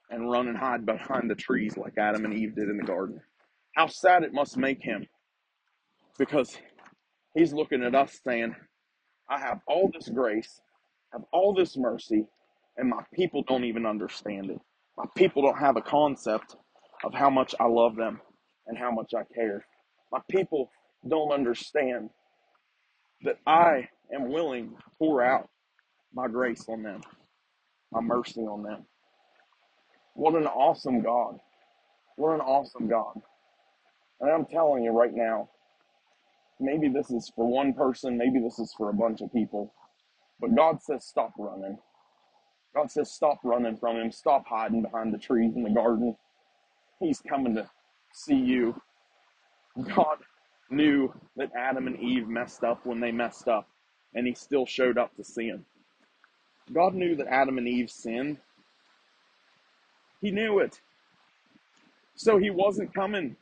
and 0.09 0.31
run 0.31 0.47
and 0.47 0.57
hide 0.57 0.85
behind 0.85 1.29
the 1.29 1.35
trees 1.35 1.75
like 1.75 1.97
Adam 1.97 2.23
and 2.23 2.33
Eve 2.33 2.55
did 2.55 2.69
in 2.69 2.77
the 2.77 2.83
garden. 2.85 3.19
How 3.75 3.87
sad 3.87 4.23
it 4.23 4.33
must 4.33 4.55
make 4.55 4.81
Him 4.81 5.07
because 6.17 6.57
He's 7.35 7.51
looking 7.51 7.83
at 7.83 7.95
us 7.95 8.17
saying, 8.25 8.55
I 9.29 9.39
have 9.41 9.59
all 9.67 9.91
this 9.93 10.07
grace, 10.07 10.61
I 11.11 11.17
have 11.17 11.25
all 11.33 11.53
this 11.53 11.75
mercy, 11.75 12.27
and 12.77 12.89
my 12.89 13.03
people 13.13 13.43
don't 13.45 13.65
even 13.65 13.85
understand 13.85 14.51
it. 14.51 14.61
My 14.97 15.05
people 15.17 15.43
don't 15.43 15.59
have 15.59 15.77
a 15.77 15.83
concept 15.83 16.55
of 17.05 17.13
how 17.13 17.29
much 17.29 17.55
I 17.59 17.65
love 17.65 17.97
them 17.97 18.21
and 18.67 18.77
how 18.77 18.91
much 18.91 19.13
I 19.15 19.23
care. 19.35 19.65
My 20.11 20.21
people 20.31 20.71
don't 21.09 21.33
understand 21.33 22.11
that 23.23 23.37
I 23.47 23.89
am 24.13 24.31
willing 24.31 24.71
to 24.71 24.83
pour 24.99 25.23
out 25.23 25.49
my 26.13 26.27
grace 26.27 26.65
on 26.69 26.83
them, 26.83 27.01
my 27.91 28.01
mercy 28.01 28.41
on 28.41 28.63
them. 28.63 28.85
What 30.15 30.35
an 30.35 30.47
awesome 30.47 31.01
God. 31.03 31.39
What 32.17 32.35
an 32.35 32.41
awesome 32.41 32.89
God. 32.89 33.21
And 34.21 34.31
I'm 34.31 34.45
telling 34.45 34.83
you 34.83 34.91
right 34.91 35.13
now, 35.13 35.49
maybe 36.59 36.89
this 36.89 37.11
is 37.11 37.31
for 37.35 37.47
one 37.47 37.73
person, 37.73 38.17
maybe 38.17 38.39
this 38.43 38.59
is 38.59 38.73
for 38.77 38.89
a 38.89 38.95
bunch 38.95 39.21
of 39.21 39.33
people, 39.33 39.73
but 40.39 40.55
God 40.55 40.81
says 40.83 41.05
stop 41.05 41.33
running. 41.39 41.77
God 42.77 42.91
says 42.91 43.11
stop 43.11 43.39
running 43.43 43.75
from 43.75 43.95
Him, 43.95 44.11
stop 44.11 44.45
hiding 44.45 44.83
behind 44.83 45.11
the 45.11 45.17
trees 45.17 45.55
in 45.55 45.63
the 45.63 45.71
garden. 45.71 46.15
He's 46.99 47.19
coming 47.27 47.55
to 47.55 47.67
see 48.13 48.35
you. 48.35 48.79
God 49.95 50.17
knew 50.69 51.11
that 51.37 51.49
Adam 51.57 51.87
and 51.87 51.99
Eve 51.99 52.27
messed 52.27 52.63
up 52.63 52.85
when 52.85 52.99
they 52.99 53.11
messed 53.11 53.47
up, 53.47 53.67
and 54.13 54.27
He 54.27 54.35
still 54.35 54.67
showed 54.67 54.99
up 54.99 55.11
to 55.15 55.23
them. 55.23 55.65
God 56.71 56.93
knew 56.93 57.15
that 57.15 57.25
Adam 57.25 57.57
and 57.57 57.67
Eve 57.67 57.89
sinned. 57.89 58.37
He 60.21 60.29
knew 60.29 60.59
it. 60.59 60.79
So 62.13 62.37
He 62.37 62.51
wasn't 62.51 62.93
coming 62.93 63.35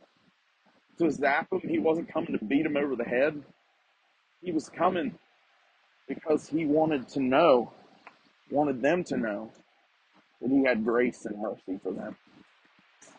to 0.98 1.12
zap 1.12 1.50
them, 1.50 1.60
He 1.60 1.78
wasn't 1.78 2.08
coming 2.08 2.38
to 2.38 2.46
beat 2.46 2.64
them 2.64 2.78
over 2.78 2.96
the 2.96 3.04
head. 3.04 3.44
He 4.42 4.54
was 4.54 4.70
coming 4.70 5.20
because 6.08 6.48
He 6.48 6.66
wanted 6.66 7.10
to 7.10 7.20
know, 7.20 7.74
wanted 8.50 8.82
them 8.82 9.04
to 9.06 9.16
mm. 9.16 9.22
know 9.22 9.52
that 10.42 10.52
He 10.52 10.64
had 10.64 10.84
grace 10.84 11.26
and 11.26 11.40
mercy 11.40 11.80
for 11.82 11.92
them. 11.92 12.16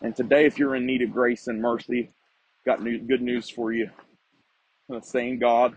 And 0.01 0.15
today, 0.15 0.45
if 0.45 0.59
you're 0.59 0.75
in 0.75 0.85
need 0.85 1.01
of 1.01 1.11
grace 1.11 1.47
and 1.47 1.61
mercy, 1.61 2.11
got 2.65 2.83
new, 2.83 2.99
good 2.99 3.21
news 3.21 3.49
for 3.49 3.73
you. 3.73 3.89
The 4.89 5.01
same 5.01 5.39
God 5.39 5.75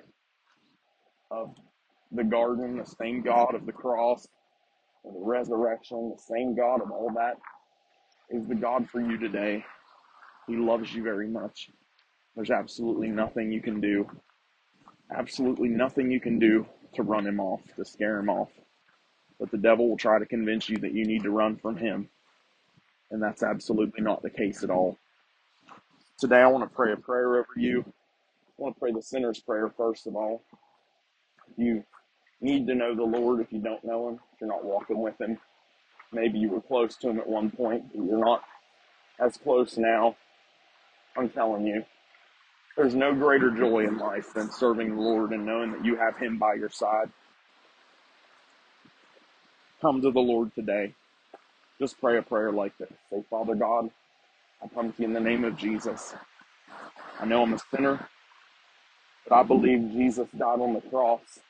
of 1.30 1.54
the 2.12 2.24
garden, 2.24 2.76
the 2.76 2.84
same 2.84 3.22
God 3.22 3.54
of 3.54 3.66
the 3.66 3.72
cross, 3.72 4.26
and 5.04 5.14
the 5.14 5.24
resurrection, 5.24 6.12
the 6.16 6.22
same 6.22 6.54
God 6.54 6.82
of 6.82 6.90
all 6.90 7.10
that 7.16 7.36
is 8.30 8.46
the 8.46 8.54
God 8.54 8.88
for 8.90 9.00
you 9.00 9.18
today. 9.18 9.64
He 10.46 10.56
loves 10.56 10.92
you 10.92 11.02
very 11.02 11.28
much. 11.28 11.70
There's 12.34 12.50
absolutely 12.50 13.08
nothing 13.08 13.50
you 13.50 13.60
can 13.60 13.80
do, 13.80 14.08
absolutely 15.14 15.68
nothing 15.68 16.10
you 16.10 16.20
can 16.20 16.38
do 16.38 16.66
to 16.94 17.02
run 17.02 17.26
him 17.26 17.40
off, 17.40 17.60
to 17.76 17.84
scare 17.84 18.18
him 18.18 18.28
off. 18.28 18.50
But 19.40 19.50
the 19.50 19.58
devil 19.58 19.88
will 19.88 19.96
try 19.96 20.18
to 20.18 20.26
convince 20.26 20.68
you 20.68 20.76
that 20.78 20.92
you 20.92 21.06
need 21.06 21.24
to 21.24 21.30
run 21.30 21.56
from 21.56 21.78
him. 21.78 22.10
And 23.10 23.22
that's 23.22 23.42
absolutely 23.42 24.02
not 24.02 24.22
the 24.22 24.30
case 24.30 24.62
at 24.62 24.70
all. 24.70 24.98
Today, 26.18 26.40
I 26.42 26.46
want 26.48 26.68
to 26.70 26.76
pray 26.76 26.92
a 26.92 26.96
prayer 26.96 27.36
over 27.36 27.46
you. 27.56 27.82
I 27.86 28.62
want 28.62 28.76
to 28.76 28.80
pray 28.80 28.92
the 28.92 29.02
sinner's 29.02 29.40
prayer 29.40 29.72
first 29.74 30.06
of 30.06 30.14
all. 30.14 30.42
You 31.56 31.82
need 32.40 32.66
to 32.66 32.74
know 32.74 32.94
the 32.94 33.02
Lord 33.04 33.40
if 33.40 33.52
you 33.52 33.60
don't 33.60 33.84
know 33.84 34.08
Him, 34.08 34.20
if 34.34 34.40
you're 34.40 34.48
not 34.48 34.64
walking 34.64 35.00
with 35.00 35.18
Him. 35.20 35.38
Maybe 36.12 36.38
you 36.38 36.50
were 36.50 36.60
close 36.60 36.96
to 36.96 37.10
Him 37.10 37.18
at 37.18 37.28
one 37.28 37.50
point, 37.50 37.84
but 37.94 38.04
you're 38.04 38.18
not 38.18 38.44
as 39.18 39.38
close 39.38 39.78
now. 39.78 40.16
I'm 41.16 41.30
telling 41.30 41.66
you, 41.66 41.84
there's 42.76 42.94
no 42.94 43.14
greater 43.14 43.50
joy 43.50 43.80
in 43.86 43.98
life 43.98 44.32
than 44.34 44.50
serving 44.50 44.94
the 44.94 45.02
Lord 45.02 45.32
and 45.32 45.44
knowing 45.44 45.72
that 45.72 45.84
you 45.84 45.96
have 45.96 46.16
Him 46.18 46.38
by 46.38 46.54
your 46.54 46.70
side. 46.70 47.10
Come 49.80 50.02
to 50.02 50.10
the 50.10 50.20
Lord 50.20 50.54
today. 50.54 50.94
Just 51.78 52.00
pray 52.00 52.18
a 52.18 52.22
prayer 52.22 52.52
like 52.52 52.76
this. 52.78 52.92
Say, 53.10 53.24
Father 53.30 53.54
God, 53.54 53.90
I 54.62 54.68
come 54.68 54.92
to 54.92 55.02
you 55.02 55.08
in 55.08 55.14
the 55.14 55.20
name 55.20 55.44
of 55.44 55.56
Jesus. 55.56 56.14
I 57.20 57.26
know 57.26 57.42
I'm 57.42 57.54
a 57.54 57.60
sinner, 57.74 58.08
but 59.28 59.34
I 59.36 59.42
believe 59.42 59.92
Jesus 59.92 60.28
died 60.36 60.60
on 60.60 60.74
the 60.74 60.80
cross 60.82 61.40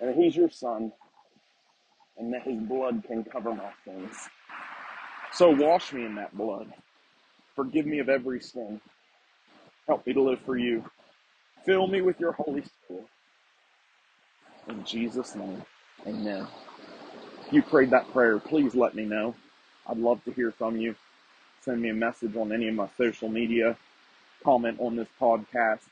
and 0.00 0.10
that 0.10 0.16
He's 0.16 0.36
your 0.36 0.50
Son 0.50 0.92
and 2.18 2.32
that 2.34 2.42
His 2.42 2.58
blood 2.60 3.04
can 3.06 3.24
cover 3.24 3.54
my 3.54 3.70
sins. 3.84 4.16
So 5.32 5.50
wash 5.50 5.92
me 5.92 6.04
in 6.04 6.16
that 6.16 6.36
blood. 6.36 6.72
Forgive 7.56 7.86
me 7.86 8.00
of 8.00 8.08
every 8.08 8.40
sin. 8.40 8.80
Help 9.86 10.06
me 10.06 10.12
to 10.14 10.22
live 10.22 10.40
for 10.46 10.56
you. 10.56 10.84
Fill 11.64 11.86
me 11.86 12.00
with 12.02 12.20
your 12.20 12.32
Holy 12.32 12.62
Spirit. 12.62 13.06
In 14.68 14.84
Jesus' 14.84 15.34
name, 15.34 15.62
amen. 16.06 16.46
You 17.52 17.60
prayed 17.60 17.90
that 17.90 18.10
prayer, 18.12 18.38
please 18.38 18.74
let 18.74 18.94
me 18.94 19.04
know. 19.04 19.34
I'd 19.86 19.98
love 19.98 20.24
to 20.24 20.32
hear 20.32 20.52
from 20.52 20.78
you. 20.78 20.94
Send 21.60 21.82
me 21.82 21.90
a 21.90 21.94
message 21.94 22.34
on 22.34 22.50
any 22.50 22.66
of 22.66 22.74
my 22.74 22.88
social 22.96 23.28
media, 23.28 23.76
comment 24.42 24.78
on 24.80 24.96
this 24.96 25.08
podcast, 25.20 25.82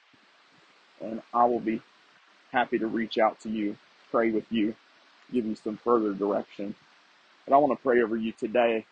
and 1.03 1.20
I 1.35 1.44
will 1.44 1.61
be 1.61 1.83
happy 2.51 2.79
to 2.79 2.87
reach 2.87 3.18
out 3.18 3.38
to 3.40 3.51
you, 3.51 3.77
pray 4.11 4.31
with 4.31 4.51
you, 4.51 4.75
give 5.35 5.44
you 5.44 5.55
some 5.55 5.77
further 5.77 6.14
direction. 6.14 6.75
But 7.46 7.55
I 7.55 7.59
want 7.59 7.79
to 7.79 7.83
pray 7.83 8.01
over 8.01 8.16
you 8.16 8.33
today 8.33 8.87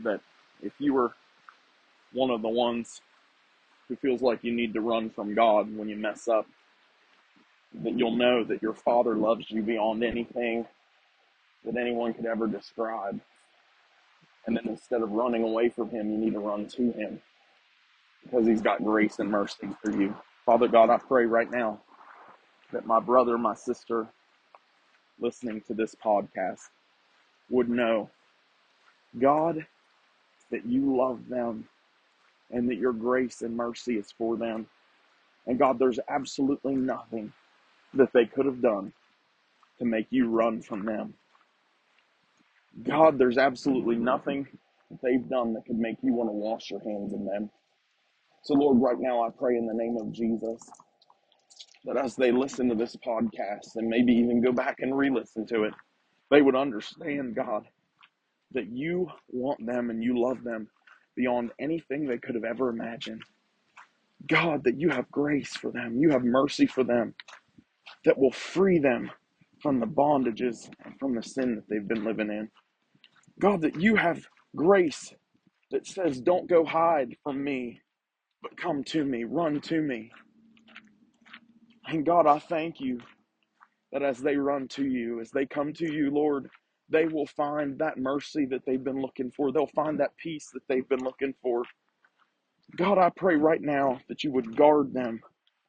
that 0.00 0.20
if 0.60 0.74
you 0.78 0.92
were 0.92 1.14
one 2.12 2.28
of 2.28 2.42
the 2.42 2.50
ones 2.50 3.00
who 3.88 3.96
feels 3.96 4.20
like 4.20 4.44
you 4.44 4.52
need 4.52 4.74
to 4.74 4.82
run 4.82 5.08
from 5.08 5.34
God 5.34 5.74
when 5.74 5.88
you 5.88 5.96
mess 5.96 6.28
up, 6.28 6.46
that 7.82 7.98
you'll 7.98 8.14
know 8.14 8.44
that 8.44 8.60
your 8.60 8.74
Father 8.74 9.14
loves 9.14 9.50
you 9.50 9.62
beyond 9.62 10.04
anything 10.04 10.66
that 11.64 11.76
anyone 11.76 12.14
could 12.14 12.26
ever 12.26 12.46
describe. 12.46 13.20
And 14.46 14.56
then 14.56 14.66
instead 14.68 15.02
of 15.02 15.12
running 15.12 15.42
away 15.42 15.68
from 15.68 15.90
Him, 15.90 16.10
you 16.10 16.18
need 16.18 16.32
to 16.32 16.40
run 16.40 16.66
to 16.68 16.92
Him 16.92 17.20
because 18.22 18.46
He's 18.46 18.62
got 18.62 18.84
grace 18.84 19.18
and 19.18 19.30
mercy 19.30 19.68
for 19.82 19.90
you. 19.90 20.14
Father 20.46 20.68
God, 20.68 20.90
I 20.90 20.98
pray 20.98 21.26
right 21.26 21.50
now 21.50 21.80
that 22.72 22.86
my 22.86 23.00
brother, 23.00 23.36
my 23.36 23.54
sister, 23.54 24.06
listening 25.20 25.60
to 25.66 25.74
this 25.74 25.94
podcast 25.94 26.68
would 27.50 27.68
know, 27.68 28.10
God, 29.18 29.66
that 30.50 30.66
you 30.66 30.96
love 30.96 31.28
them 31.28 31.68
and 32.50 32.68
that 32.68 32.76
your 32.76 32.92
grace 32.92 33.42
and 33.42 33.56
mercy 33.56 33.96
is 33.96 34.12
for 34.16 34.36
them. 34.36 34.66
And 35.46 35.58
God, 35.58 35.78
there's 35.78 36.00
absolutely 36.08 36.74
nothing 36.76 37.32
that 37.94 38.12
they 38.12 38.26
could 38.26 38.46
have 38.46 38.62
done 38.62 38.92
to 39.78 39.84
make 39.84 40.06
you 40.10 40.28
run 40.28 40.60
from 40.60 40.84
them. 40.84 41.14
God, 42.82 43.18
there's 43.18 43.38
absolutely 43.38 43.96
nothing 43.96 44.46
that 44.90 45.00
they've 45.02 45.28
done 45.28 45.54
that 45.54 45.66
could 45.66 45.78
make 45.78 45.96
you 46.02 46.14
want 46.14 46.28
to 46.28 46.32
wash 46.32 46.70
your 46.70 46.80
hands 46.80 47.12
in 47.12 47.24
them. 47.24 47.50
So, 48.44 48.54
Lord, 48.54 48.80
right 48.80 48.98
now 48.98 49.22
I 49.22 49.30
pray 49.36 49.56
in 49.56 49.66
the 49.66 49.74
name 49.74 49.96
of 50.00 50.12
Jesus 50.12 50.60
that 51.84 51.96
as 51.96 52.16
they 52.16 52.32
listen 52.32 52.68
to 52.68 52.74
this 52.74 52.96
podcast 52.96 53.76
and 53.76 53.88
maybe 53.88 54.12
even 54.14 54.42
go 54.42 54.52
back 54.52 54.76
and 54.80 54.96
re 54.96 55.10
listen 55.10 55.46
to 55.46 55.64
it, 55.64 55.74
they 56.30 56.42
would 56.42 56.56
understand, 56.56 57.34
God, 57.36 57.66
that 58.52 58.68
you 58.68 59.08
want 59.28 59.64
them 59.66 59.90
and 59.90 60.02
you 60.02 60.20
love 60.20 60.42
them 60.44 60.68
beyond 61.16 61.50
anything 61.60 62.06
they 62.06 62.18
could 62.18 62.34
have 62.34 62.44
ever 62.44 62.68
imagined. 62.70 63.22
God, 64.26 64.64
that 64.64 64.80
you 64.80 64.90
have 64.90 65.10
grace 65.10 65.56
for 65.56 65.70
them, 65.70 65.98
you 65.98 66.10
have 66.10 66.24
mercy 66.24 66.66
for 66.66 66.84
them, 66.84 67.14
that 68.04 68.18
will 68.18 68.32
free 68.32 68.78
them 68.78 69.10
from 69.62 69.80
the 69.80 69.86
bondages 69.86 70.70
and 70.84 70.98
from 70.98 71.14
the 71.14 71.22
sin 71.22 71.56
that 71.56 71.64
they've 71.68 71.88
been 71.88 72.04
living 72.04 72.30
in. 72.30 72.48
God, 73.40 73.62
that 73.62 73.80
you 73.80 73.96
have 73.96 74.26
grace 74.56 75.12
that 75.70 75.86
says, 75.86 76.20
Don't 76.20 76.48
go 76.48 76.64
hide 76.64 77.16
from 77.22 77.42
me, 77.42 77.80
but 78.42 78.56
come 78.56 78.84
to 78.84 79.04
me, 79.04 79.24
run 79.24 79.60
to 79.62 79.80
me. 79.82 80.10
And 81.86 82.06
God, 82.06 82.26
I 82.26 82.38
thank 82.38 82.80
you 82.80 83.00
that 83.92 84.02
as 84.02 84.18
they 84.18 84.36
run 84.36 84.68
to 84.68 84.84
you, 84.86 85.20
as 85.20 85.30
they 85.30 85.46
come 85.46 85.72
to 85.74 85.92
you, 85.92 86.10
Lord, 86.10 86.48
they 86.90 87.06
will 87.06 87.26
find 87.26 87.78
that 87.78 87.98
mercy 87.98 88.46
that 88.46 88.62
they've 88.66 88.82
been 88.82 89.00
looking 89.00 89.30
for. 89.30 89.52
They'll 89.52 89.66
find 89.68 90.00
that 90.00 90.16
peace 90.16 90.50
that 90.52 90.62
they've 90.68 90.88
been 90.88 91.04
looking 91.04 91.34
for. 91.42 91.64
God, 92.76 92.98
I 92.98 93.10
pray 93.16 93.36
right 93.36 93.62
now 93.62 94.00
that 94.08 94.24
you 94.24 94.32
would 94.32 94.56
guard 94.56 94.92
them. 94.92 95.20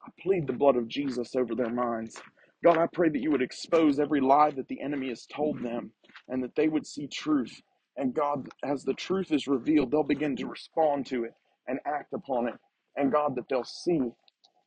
I 0.06 0.10
plead 0.21 0.47
the 0.47 0.54
blood 0.54 0.75
of 0.78 0.88
Jesus 0.88 1.36
over 1.36 1.56
their 1.56 1.69
minds. 1.69 2.21
God, 2.63 2.78
I 2.78 2.88
pray 2.93 3.10
that 3.10 3.22
you 3.22 3.32
would 3.32 3.41
expose 3.41 4.00
every 4.00 4.22
lie 4.22 4.52
that 4.52 4.67
the 4.67 4.82
enemy 4.82 5.10
has 5.10 5.26
told 5.28 5.63
them 5.63 5.91
and 6.28 6.43
that 6.43 6.56
they 6.56 6.67
would 6.67 6.86
see 6.86 7.08
truth. 7.08 7.62
And 7.98 8.13
God, 8.13 8.50
as 8.63 8.84
the 8.84 8.93
truth 8.93 9.32
is 9.32 9.48
revealed, 9.48 9.91
they'll 9.91 10.04
begin 10.04 10.36
to 10.38 10.48
respond 10.48 11.06
to 11.08 11.24
it 11.26 11.34
and 11.67 11.80
act 11.86 12.13
upon 12.13 12.48
it. 12.50 12.56
And 12.98 13.12
God, 13.12 13.36
that 13.36 13.45
they'll 13.50 13.63
see 13.63 14.02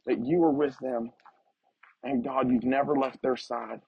that 0.06 0.24
you 0.24 0.42
are 0.44 0.52
with 0.52 0.76
them. 0.80 1.10
And 2.04 2.24
God, 2.24 2.50
you've 2.50 2.64
never 2.64 2.96
left 2.96 3.22
their 3.22 3.36
side. 3.36 3.80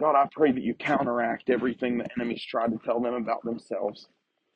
God, 0.00 0.16
I 0.16 0.26
pray 0.32 0.52
that 0.52 0.62
you 0.62 0.74
counteract 0.74 1.50
everything 1.50 1.98
the 1.98 2.06
enemies 2.18 2.44
tried 2.44 2.72
to 2.72 2.78
tell 2.84 3.00
them 3.00 3.14
about 3.14 3.44
themselves. 3.44 4.08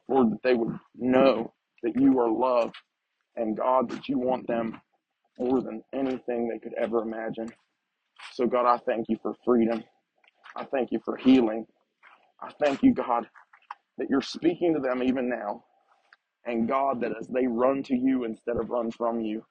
Lord, 0.09 0.33
that 0.33 0.43
they 0.45 0.55
would 0.55 0.79
know 0.97 1.53
that 1.83 1.95
you 1.97 2.19
are 2.21 2.31
love 2.31 2.73
and 3.37 3.57
God, 3.57 3.91
that 3.91 4.09
you 4.09 4.19
want 4.19 4.47
them 4.47 4.81
more 5.39 5.63
than 5.63 5.83
anything 5.95 6.49
they 6.49 6.59
could 6.59 6.75
ever 6.79 7.01
imagine. 7.03 7.49
So, 8.33 8.47
God, 8.47 8.67
I 8.67 8.79
thank 8.79 9.09
you 9.09 9.19
for 9.23 9.35
freedom. 9.45 9.83
I 10.57 10.65
thank 10.65 10.93
you 10.93 11.01
for 11.05 11.17
healing. 11.17 11.67
I 12.41 12.51
thank 12.63 12.83
you, 12.83 12.95
God, 12.95 13.29
that 13.99 14.09
you're 14.11 14.23
speaking 14.23 14.75
to 14.75 14.81
them 14.81 15.03
even 15.03 15.29
now. 15.29 15.65
And 16.47 16.69
God, 16.69 17.01
that 17.03 17.13
as 17.19 17.29
they 17.29 17.47
run 17.47 17.83
to 17.85 17.97
you 17.97 18.25
instead 18.25 18.57
of 18.57 18.71
run 18.71 18.91
from 18.91 19.21
you, 19.21 19.45